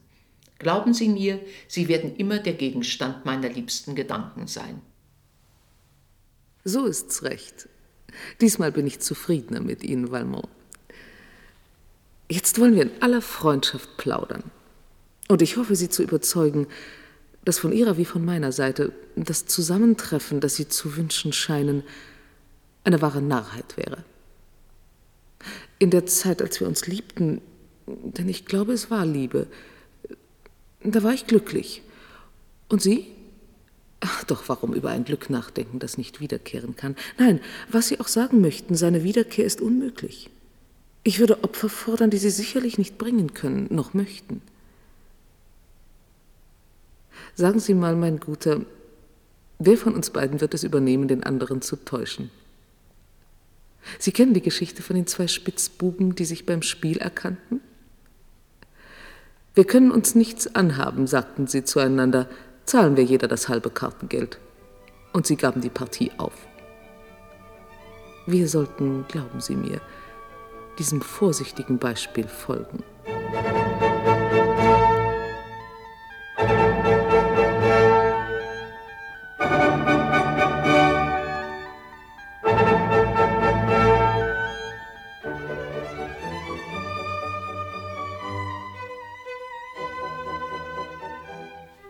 [0.58, 4.80] Glauben Sie mir, Sie werden immer der Gegenstand meiner liebsten Gedanken sein.
[6.64, 7.68] So ist's recht.
[8.40, 10.48] Diesmal bin ich zufriedener mit Ihnen, Valmont.
[12.31, 14.45] Jetzt wollen wir in aller Freundschaft plaudern.
[15.29, 16.66] Und ich hoffe, Sie zu überzeugen,
[17.45, 21.83] dass von Ihrer wie von meiner Seite das Zusammentreffen, das Sie zu wünschen scheinen,
[22.85, 24.05] eine wahre Narrheit wäre.
[25.79, 27.41] In der Zeit, als wir uns liebten,
[27.87, 29.47] denn ich glaube, es war Liebe,
[30.83, 31.83] da war ich glücklich.
[32.68, 33.07] Und Sie?
[34.01, 36.97] Ach doch, warum über ein Glück nachdenken, das nicht wiederkehren kann?
[37.18, 40.31] Nein, was Sie auch sagen möchten, seine Wiederkehr ist unmöglich.
[41.05, 44.40] Ich würde Opfer fordern, die Sie sicherlich nicht bringen können, noch möchten.
[47.34, 48.62] Sagen Sie mal, mein Guter,
[49.59, 52.30] wer von uns beiden wird es übernehmen, den anderen zu täuschen?
[53.98, 57.61] Sie kennen die Geschichte von den zwei Spitzbuben, die sich beim Spiel erkannten?
[59.55, 62.28] Wir können uns nichts anhaben, sagten sie zueinander,
[62.64, 64.38] zahlen wir jeder das halbe Kartengeld.
[65.12, 66.32] Und sie gaben die Partie auf.
[68.26, 69.82] Wir sollten, glauben Sie mir,
[70.79, 72.83] diesem vorsichtigen Beispiel folgen.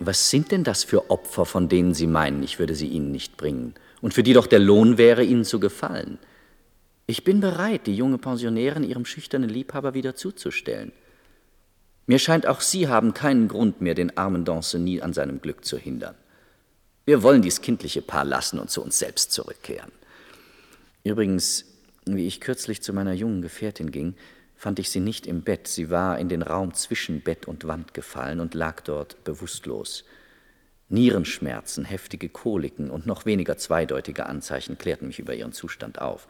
[0.07, 3.39] Was sind denn das für Opfer, von denen Sie meinen, ich würde sie Ihnen nicht
[3.39, 6.19] bringen, und für die doch der Lohn wäre, Ihnen zu gefallen?
[7.07, 10.93] Ich bin bereit, die junge Pensionärin ihrem schüchternen Liebhaber wieder zuzustellen.
[12.07, 15.79] Mir scheint, auch Sie haben keinen Grund mehr, den armen Danceny an seinem Glück zu
[15.79, 16.15] hindern.
[17.05, 19.93] Wir wollen dies kindliche Paar lassen und zu uns selbst zurückkehren.
[21.03, 21.67] Übrigens,
[22.07, 24.15] wie ich kürzlich zu meiner jungen Gefährtin ging,
[24.57, 25.69] fand ich sie nicht im Bett.
[25.69, 30.05] Sie war in den Raum zwischen Bett und Wand gefallen und lag dort bewusstlos.
[30.89, 36.27] Nierenschmerzen, heftige Koliken und noch weniger zweideutige Anzeichen klärten mich über ihren Zustand auf.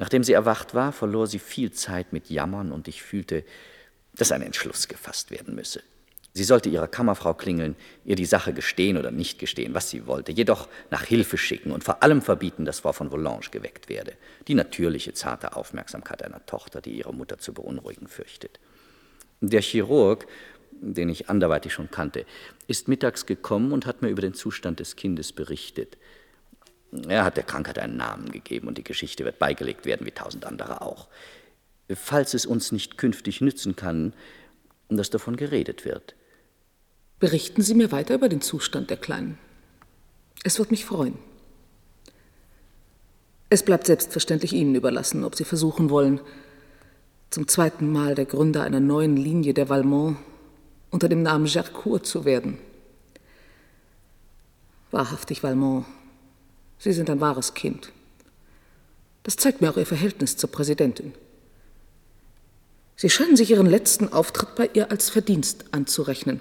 [0.00, 3.44] Nachdem sie erwacht war, verlor sie viel Zeit mit Jammern und ich fühlte,
[4.16, 5.82] dass ein Entschluss gefasst werden müsse.
[6.32, 7.76] Sie sollte ihrer Kammerfrau klingeln,
[8.06, 11.84] ihr die Sache gestehen oder nicht gestehen, was sie wollte, jedoch nach Hilfe schicken und
[11.84, 14.14] vor allem verbieten, dass Frau von Volange geweckt werde.
[14.48, 18.58] Die natürliche, zarte Aufmerksamkeit einer Tochter, die ihre Mutter zu beunruhigen fürchtet.
[19.42, 20.26] Der Chirurg,
[20.80, 22.24] den ich anderweitig schon kannte,
[22.68, 25.98] ist mittags gekommen und hat mir über den Zustand des Kindes berichtet.
[27.08, 30.44] Er hat der Krankheit einen Namen gegeben und die Geschichte wird beigelegt werden, wie tausend
[30.44, 31.08] andere auch.
[31.94, 34.12] Falls es uns nicht künftig nützen kann,
[34.88, 36.14] dass davon geredet wird.
[37.20, 39.38] Berichten Sie mir weiter über den Zustand der Kleinen.
[40.42, 41.18] Es wird mich freuen.
[43.50, 46.20] Es bleibt selbstverständlich Ihnen überlassen, ob Sie versuchen wollen,
[47.30, 50.16] zum zweiten Mal der Gründer einer neuen Linie der Valmont
[50.90, 52.58] unter dem Namen Gercourt zu werden.
[54.90, 55.86] Wahrhaftig, Valmont,
[56.80, 57.92] Sie sind ein wahres Kind.
[59.22, 61.12] Das zeigt mir auch Ihr Verhältnis zur Präsidentin.
[62.96, 66.40] Sie scheinen sich Ihren letzten Auftritt bei ihr als Verdienst anzurechnen.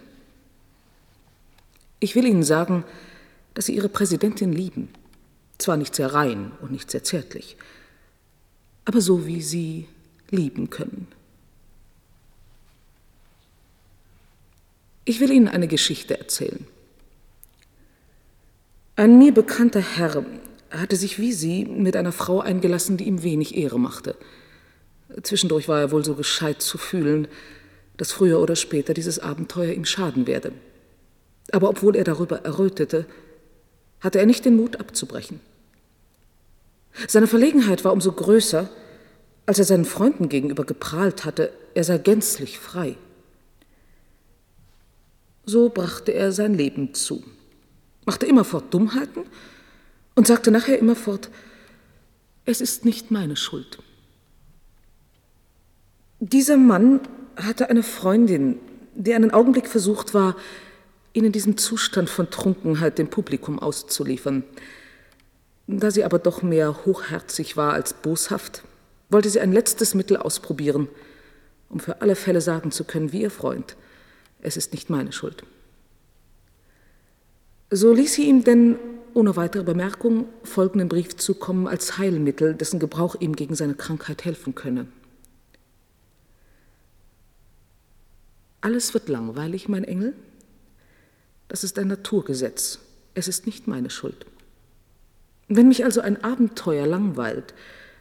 [2.00, 2.86] Ich will Ihnen sagen,
[3.54, 4.90] dass Sie Ihre Präsidentin lieben.
[5.58, 7.58] Zwar nicht sehr rein und nicht sehr zärtlich,
[8.86, 9.90] aber so wie Sie
[10.32, 11.08] lieben können.
[15.04, 16.66] Ich will Ihnen eine Geschichte erzählen.
[19.00, 20.26] Ein mir bekannter Herr
[20.70, 24.18] Er hatte sich wie sie mit einer Frau eingelassen, die ihm wenig Ehre machte.
[25.24, 27.30] Zwischendurch war er wohl so gescheit zu fühlen,
[27.95, 30.52] dass früher oder später dieses Abenteuer ihm schaden werde.
[31.54, 33.06] Aber obwohl er darüber errötete,
[34.02, 35.39] hatte er nicht den Mut abzubrechen.
[37.08, 38.70] Seine Verlegenheit war umso größer,
[39.45, 42.97] als er seinen Freunden gegenüber geprahlt hatte, er sei gänzlich frei.
[45.45, 47.24] So brachte er sein Leben zu,
[48.06, 49.24] machte immerfort Dummheiten
[50.16, 51.30] und sagte nachher immerfort,
[52.45, 53.80] es ist nicht meine Schuld.
[56.20, 57.02] Dieser Mann
[57.36, 58.60] hatte eine Freundin,
[58.95, 60.36] die einen Augenblick versucht war,
[61.14, 64.43] ihn in diesem Zustand von Trunkenheit dem Publikum auszuliefern.
[65.68, 68.64] Da sie aber doch mehr hochherzig war als boshaft,
[69.10, 70.88] wollte sie ein letztes Mittel ausprobieren,
[71.70, 73.76] um für alle Fälle sagen zu können, wie ihr Freund,
[74.41, 75.43] es ist nicht meine Schuld.
[77.72, 78.78] So ließ sie ihm denn
[79.14, 84.56] ohne weitere Bemerkung folgenden Brief zukommen als Heilmittel, dessen Gebrauch ihm gegen seine Krankheit helfen
[84.56, 84.88] könne.
[88.62, 90.14] Alles wird langweilig, mein Engel.
[91.48, 92.80] Das ist ein Naturgesetz.
[93.14, 94.26] Es ist nicht meine Schuld.
[95.48, 97.54] Wenn mich also ein Abenteuer langweilt,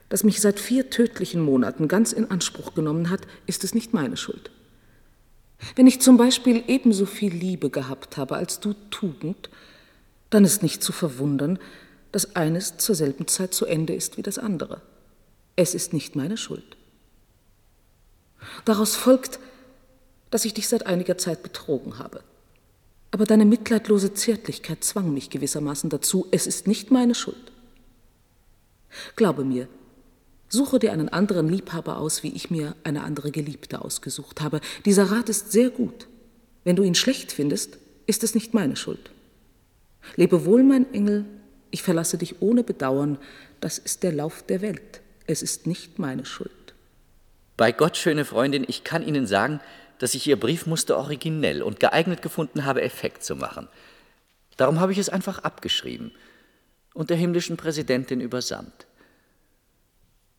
[0.08, 4.16] das mich seit vier tödlichen Monaten ganz in Anspruch genommen hat, ist es nicht meine
[4.16, 4.50] Schuld.
[5.74, 9.50] Wenn ich zum Beispiel ebenso viel Liebe gehabt habe als du Tugend,
[10.30, 11.58] dann ist nicht zu verwundern,
[12.12, 14.80] dass eines zur selben Zeit zu Ende ist wie das andere.
[15.56, 16.76] Es ist nicht meine Schuld.
[18.64, 19.40] Daraus folgt,
[20.30, 22.22] dass ich dich seit einiger Zeit betrogen habe.
[23.10, 27.52] Aber deine mitleidlose Zärtlichkeit zwang mich gewissermaßen dazu, es ist nicht meine Schuld.
[29.16, 29.68] Glaube mir,
[30.48, 34.60] suche dir einen anderen Liebhaber aus, wie ich mir eine andere Geliebte ausgesucht habe.
[34.84, 36.08] Dieser Rat ist sehr gut.
[36.64, 39.10] Wenn du ihn schlecht findest, ist es nicht meine Schuld.
[40.16, 41.24] Lebe wohl, mein Engel,
[41.70, 43.18] ich verlasse dich ohne Bedauern,
[43.60, 46.50] das ist der Lauf der Welt, es ist nicht meine Schuld.
[47.56, 49.60] Bei Gott, schöne Freundin, ich kann Ihnen sagen,
[49.98, 53.68] dass ich Ihr Briefmuster originell und geeignet gefunden habe, Effekt zu machen.
[54.56, 56.12] Darum habe ich es einfach abgeschrieben
[56.94, 58.87] und der himmlischen Präsidentin übersandt.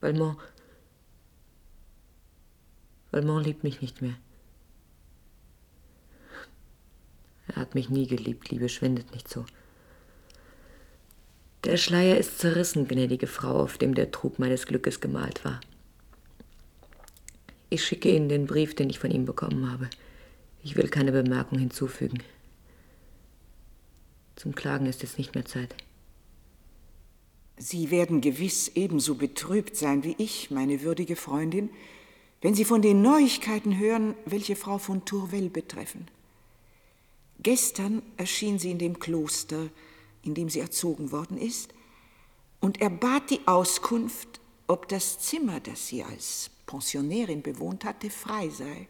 [0.02, 0.38] Valmont.
[3.12, 4.16] Valmont liebt mich nicht mehr.
[7.48, 9.46] Er hat mich nie geliebt, Liebe schwindet nicht so.
[11.66, 15.60] Der Schleier ist zerrissen, gnädige Frau, auf dem der Trug meines Glückes gemalt war.
[17.70, 19.90] Ich schicke Ihnen den Brief, den ich von ihm bekommen habe.
[20.64, 22.24] Ich will keine Bemerkung hinzufügen.
[24.36, 25.76] Zum Klagen ist jetzt nicht mehr Zeit.
[27.62, 31.70] Sie werden gewiss ebenso betrübt sein wie ich, meine würdige Freundin,
[32.42, 36.08] wenn Sie von den Neuigkeiten hören, welche Frau von Tourvel betreffen.
[37.42, 39.70] Gestern erschien sie in dem Kloster,
[40.24, 41.74] in dem sie erzogen worden ist,
[42.62, 48.50] und er bat die Auskunft, ob das Zimmer, das sie als Pensionärin bewohnt hatte, frei
[48.50, 48.88] sei,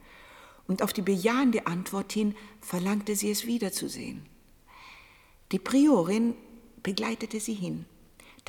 [0.67, 4.26] und auf die bejahende Antwort hin verlangte sie es wiederzusehen.
[5.51, 6.36] Die Priorin
[6.84, 7.86] begleitete sie hin.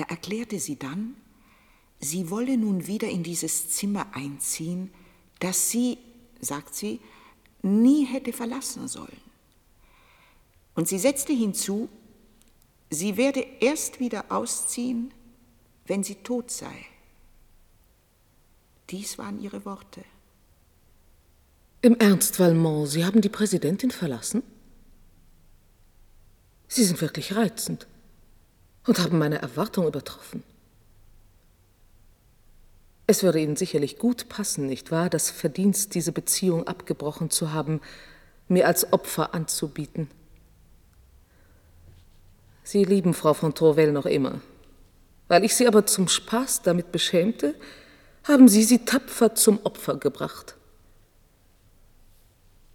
[0.01, 1.15] Da erklärte sie dann,
[1.99, 4.91] sie wolle nun wieder in dieses Zimmer einziehen,
[5.41, 5.99] das sie,
[6.41, 7.01] sagt sie,
[7.61, 9.21] nie hätte verlassen sollen.
[10.75, 11.91] Und sie setzte hinzu,
[12.89, 15.13] sie werde erst wieder ausziehen,
[15.85, 16.87] wenn sie tot sei.
[18.89, 20.03] Dies waren ihre Worte.
[21.83, 24.43] Im Ernst, Valmont, Sie haben die Präsidentin verlassen?
[26.69, 27.87] Sie sind wirklich reizend
[28.91, 30.43] und haben meine Erwartung übertroffen.
[33.07, 37.81] Es würde Ihnen sicherlich gut passen, nicht wahr, das Verdienst, diese Beziehung abgebrochen zu haben,
[38.49, 40.11] mir als Opfer anzubieten.
[42.65, 44.41] Sie lieben Frau von Tourvel noch immer.
[45.29, 47.55] Weil ich Sie aber zum Spaß damit beschämte,
[48.25, 50.57] haben Sie sie tapfer zum Opfer gebracht.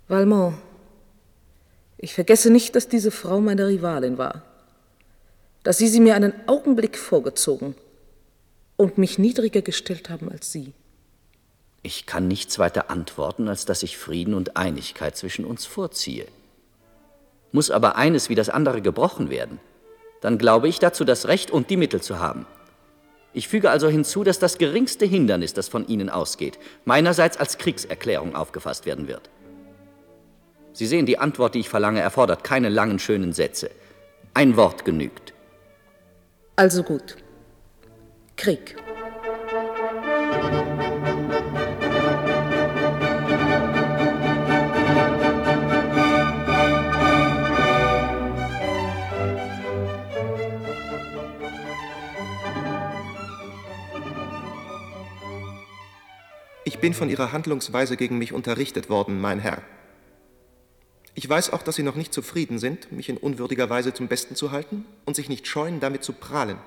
[0.07, 0.55] Valmont,
[1.97, 4.54] ich vergesse nicht, dass diese Frau meine Rivalin war,
[5.65, 7.73] dass Sie sie mir einen Augenblick vorgezogen
[8.77, 10.73] und mich niedriger gestellt haben als Sie.
[11.81, 16.27] Ich kann nichts weiter antworten, als dass ich Frieden und Einigkeit zwischen uns vorziehe.
[17.51, 19.59] Muss aber eines wie das andere gebrochen werden,
[20.21, 22.45] dann glaube ich dazu das Recht und die Mittel zu haben.
[23.33, 28.35] Ich füge also hinzu, dass das geringste Hindernis, das von Ihnen ausgeht, meinerseits als Kriegserklärung
[28.35, 29.31] aufgefasst werden wird.
[30.73, 33.71] Sie sehen, die Antwort, die ich verlange, erfordert keine langen, schönen Sätze.
[34.35, 35.34] Ein Wort genügt.
[36.57, 37.17] Also gut.
[38.37, 38.77] Krieg.
[56.63, 59.61] Ich bin von Ihrer Handlungsweise gegen mich unterrichtet worden, mein Herr,
[61.17, 64.35] ich weiß auch, dass Sie noch nicht zufrieden sind, mich in unwürdiger Weise zum Besten
[64.35, 66.57] zu halten und sich nicht scheuen, damit zu prahlen.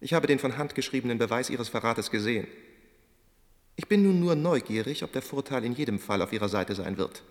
[0.00, 2.46] Ich habe den von Hand geschriebenen Beweis Ihres Verrates gesehen.
[3.76, 6.96] Ich bin nun nur neugierig, ob der Vorteil in jedem Fall auf Ihrer Seite sein
[6.96, 7.22] wird.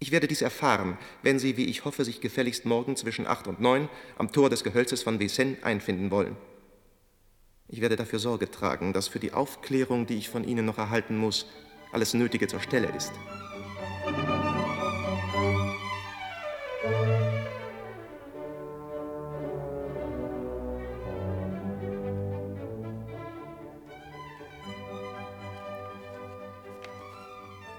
[0.00, 3.60] Ich werde dies erfahren, wenn Sie, wie ich hoffe, sich gefälligst morgen zwischen acht und
[3.60, 6.36] neun am Tor des Gehölzes von Vincennes einfinden wollen.
[7.68, 11.16] Ich werde dafür Sorge tragen, dass für die Aufklärung, die ich von Ihnen noch erhalten
[11.16, 11.46] muss,
[11.92, 13.12] alles Nötige zur Stelle ist.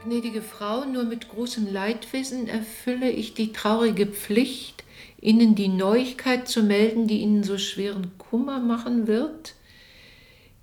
[0.04, 4.84] Gnädige Frau, nur mit großem Leidwesen erfülle ich die traurige Pflicht,
[5.22, 9.56] Ihnen die Neuigkeit zu melden, die Ihnen so schweren Kummer machen wird.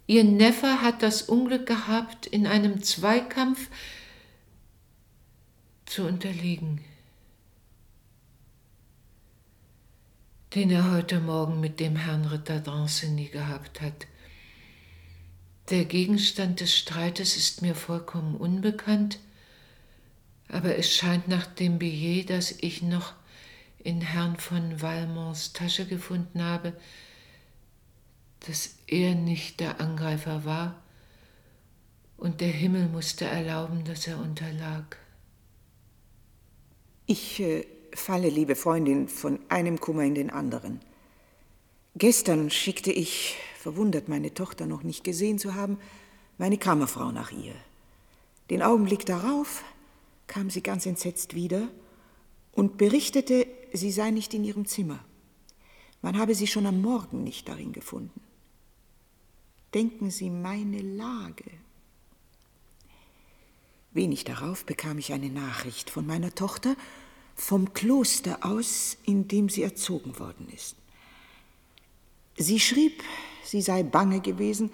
[0.07, 3.70] Ihr Neffe hat das Unglück gehabt, in einem Zweikampf
[5.86, 6.84] zu unterliegen,
[10.55, 14.07] den er heute Morgen mit dem Herrn Ritter Danceny gehabt hat.
[15.70, 19.18] Der Gegenstand des Streites ist mir vollkommen unbekannt,
[20.53, 23.14] aber es scheint nach dem Billet, das ich noch
[23.82, 26.74] in Herrn von Valmonts Tasche gefunden habe,
[28.40, 30.82] dass er nicht der Angreifer war,
[32.16, 34.98] und der Himmel musste erlauben, dass er unterlag.
[37.07, 40.80] Ich äh, falle, liebe Freundin, von einem Kummer in den anderen.
[41.96, 45.78] Gestern schickte ich, verwundert meine Tochter noch nicht gesehen zu haben,
[46.36, 47.55] meine Kammerfrau nach ihr.
[48.51, 49.64] Den Augenblick darauf
[50.30, 51.68] kam sie ganz entsetzt wieder
[52.52, 55.04] und berichtete, sie sei nicht in ihrem Zimmer.
[56.02, 58.20] Man habe sie schon am Morgen nicht darin gefunden.
[59.74, 61.50] Denken Sie meine Lage.
[63.90, 66.76] Wenig darauf bekam ich eine Nachricht von meiner Tochter
[67.34, 70.76] vom Kloster aus, in dem sie erzogen worden ist.
[72.36, 73.02] Sie schrieb,
[73.42, 74.70] sie sei bange gewesen,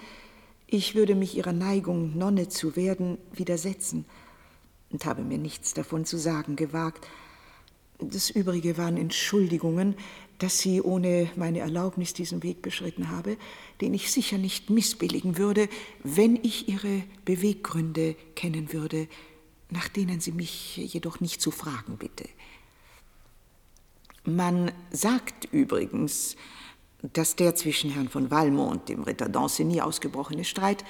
[0.66, 4.04] ich würde mich ihrer Neigung, Nonne zu werden, widersetzen
[4.96, 7.06] und habe mir nichts davon zu sagen gewagt.
[7.98, 9.94] Das Übrige waren Entschuldigungen,
[10.38, 13.36] dass sie ohne meine Erlaubnis diesen Weg beschritten habe,
[13.82, 15.68] den ich sicher nicht missbilligen würde,
[16.02, 19.06] wenn ich ihre Beweggründe kennen würde,
[19.68, 22.26] nach denen sie mich jedoch nicht zu fragen bitte.
[24.24, 26.36] Man sagt übrigens,
[27.02, 30.86] dass der zwischen Herrn von Valmont und dem Ritter Danceny ausgebrochene Streit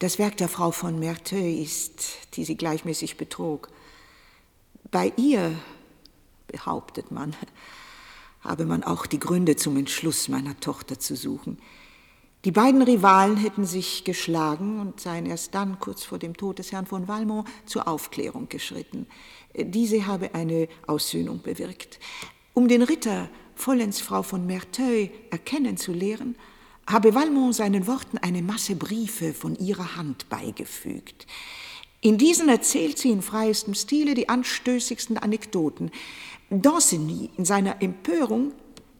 [0.00, 2.02] das Werk der Frau von Merteuil ist,
[2.34, 3.68] die sie gleichmäßig betrog.
[4.90, 5.54] Bei ihr,
[6.48, 7.36] behauptet man,
[8.40, 11.58] habe man auch die Gründe zum Entschluss meiner Tochter zu suchen.
[12.46, 16.72] Die beiden Rivalen hätten sich geschlagen und seien erst dann, kurz vor dem Tod des
[16.72, 19.06] Herrn von Valmont, zur Aufklärung geschritten.
[19.54, 22.00] Diese habe eine Aussöhnung bewirkt.
[22.54, 26.36] Um den Ritter vollends Frau von Merteuil erkennen zu lehren,
[26.90, 31.26] habe Valmont seinen Worten eine Masse Briefe von ihrer Hand beigefügt.
[32.00, 35.90] In diesen erzählt sie in freiestem Stile die anstößigsten Anekdoten.
[36.48, 38.52] Danceny in seiner Empörung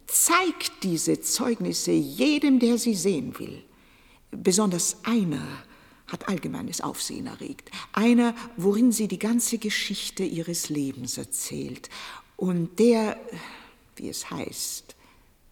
[0.07, 3.63] zeigt diese Zeugnisse jedem, der sie sehen will.
[4.31, 5.47] Besonders einer
[6.07, 7.71] hat allgemeines Aufsehen erregt.
[7.93, 11.89] Einer, worin sie die ganze Geschichte ihres Lebens erzählt.
[12.37, 13.17] Und der,
[13.97, 14.97] wie es heißt,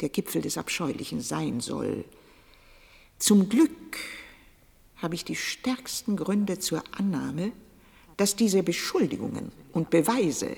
[0.01, 2.05] der Gipfel des Abscheulichen sein soll.
[3.19, 3.97] Zum Glück
[4.97, 7.53] habe ich die stärksten Gründe zur Annahme,
[8.16, 10.57] dass diese Beschuldigungen und Beweise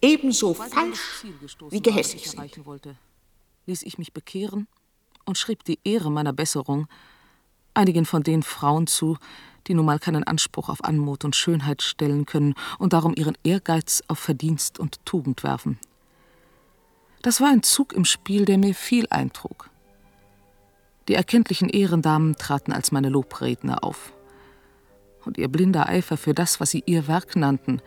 [0.00, 1.24] ebenso falsch
[1.70, 2.58] wie gehässig sind.
[3.66, 4.66] Ließ ich mich bekehren
[5.24, 6.88] und schrieb die Ehre meiner Besserung
[7.74, 9.16] einigen von den Frauen zu,
[9.66, 14.02] die nun mal keinen Anspruch auf Anmut und Schönheit stellen können und darum ihren Ehrgeiz
[14.08, 15.78] auf Verdienst und Tugend werfen.
[17.22, 19.70] Das war ein Zug im Spiel, der mir viel eintrug.
[21.08, 24.12] Die erkenntlichen Ehrendamen traten als meine Lobredner auf.
[25.24, 27.80] Und ihr blinder Eifer für das, was sie ihr Werk nannten,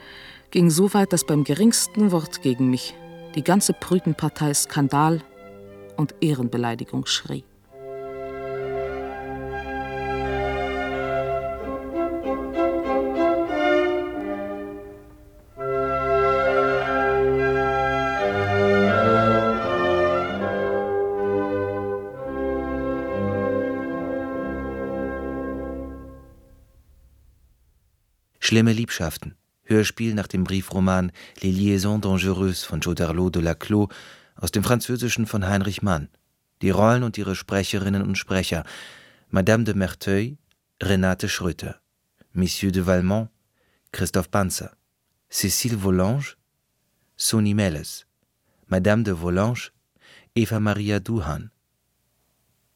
[0.52, 2.96] ging so weit, dass beim geringsten Wort gegen mich
[3.36, 5.22] die ganze Brütenpartei Skandal
[5.98, 7.44] und Ehrenbeleidigung schrie.
[28.56, 31.11] Schlimme Liebschaften Hörspiel nach dem Briefroman
[31.41, 33.90] Les Liaisons dangereuses von Joderlot de Laclos
[34.38, 36.07] aus dem Französischen von Heinrich Mann.
[36.61, 38.64] Die Rollen und ihre Sprecherinnen und Sprecher
[39.30, 40.38] Madame de Merteuil,
[40.82, 41.82] Renate Schröter,
[42.32, 43.27] Monsieur de Valmont,
[43.91, 44.72] Christoph Panzer,
[45.30, 46.38] Cécile Volange,
[47.18, 48.06] Soni Melles,
[48.68, 49.73] Madame de Volange,
[50.34, 51.52] Eva Maria Duhan,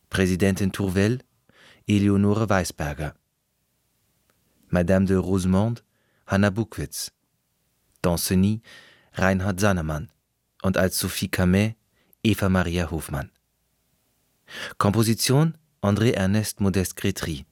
[0.10, 1.20] Präsidentin Tourvel,
[1.88, 3.14] Eleonore Weisberger,
[4.70, 5.82] Madame de Rosemonde,
[6.28, 7.12] Hanna Buckwitz,
[8.02, 8.62] Danceny,
[9.14, 10.12] Reinhard Sannemann
[10.62, 11.76] und als Sophie Camet
[12.24, 13.32] Eva Maria Hofmann.
[14.78, 17.46] Komposition André Ernest Modeste Gretry.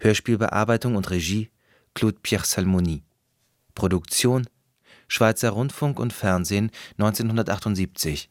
[0.00, 1.50] Hörspielbearbeitung und Regie
[1.94, 3.04] Claude Pierre Salmoni.
[3.74, 4.46] Produktion
[5.08, 8.30] Schweizer Rundfunk und Fernsehen 1978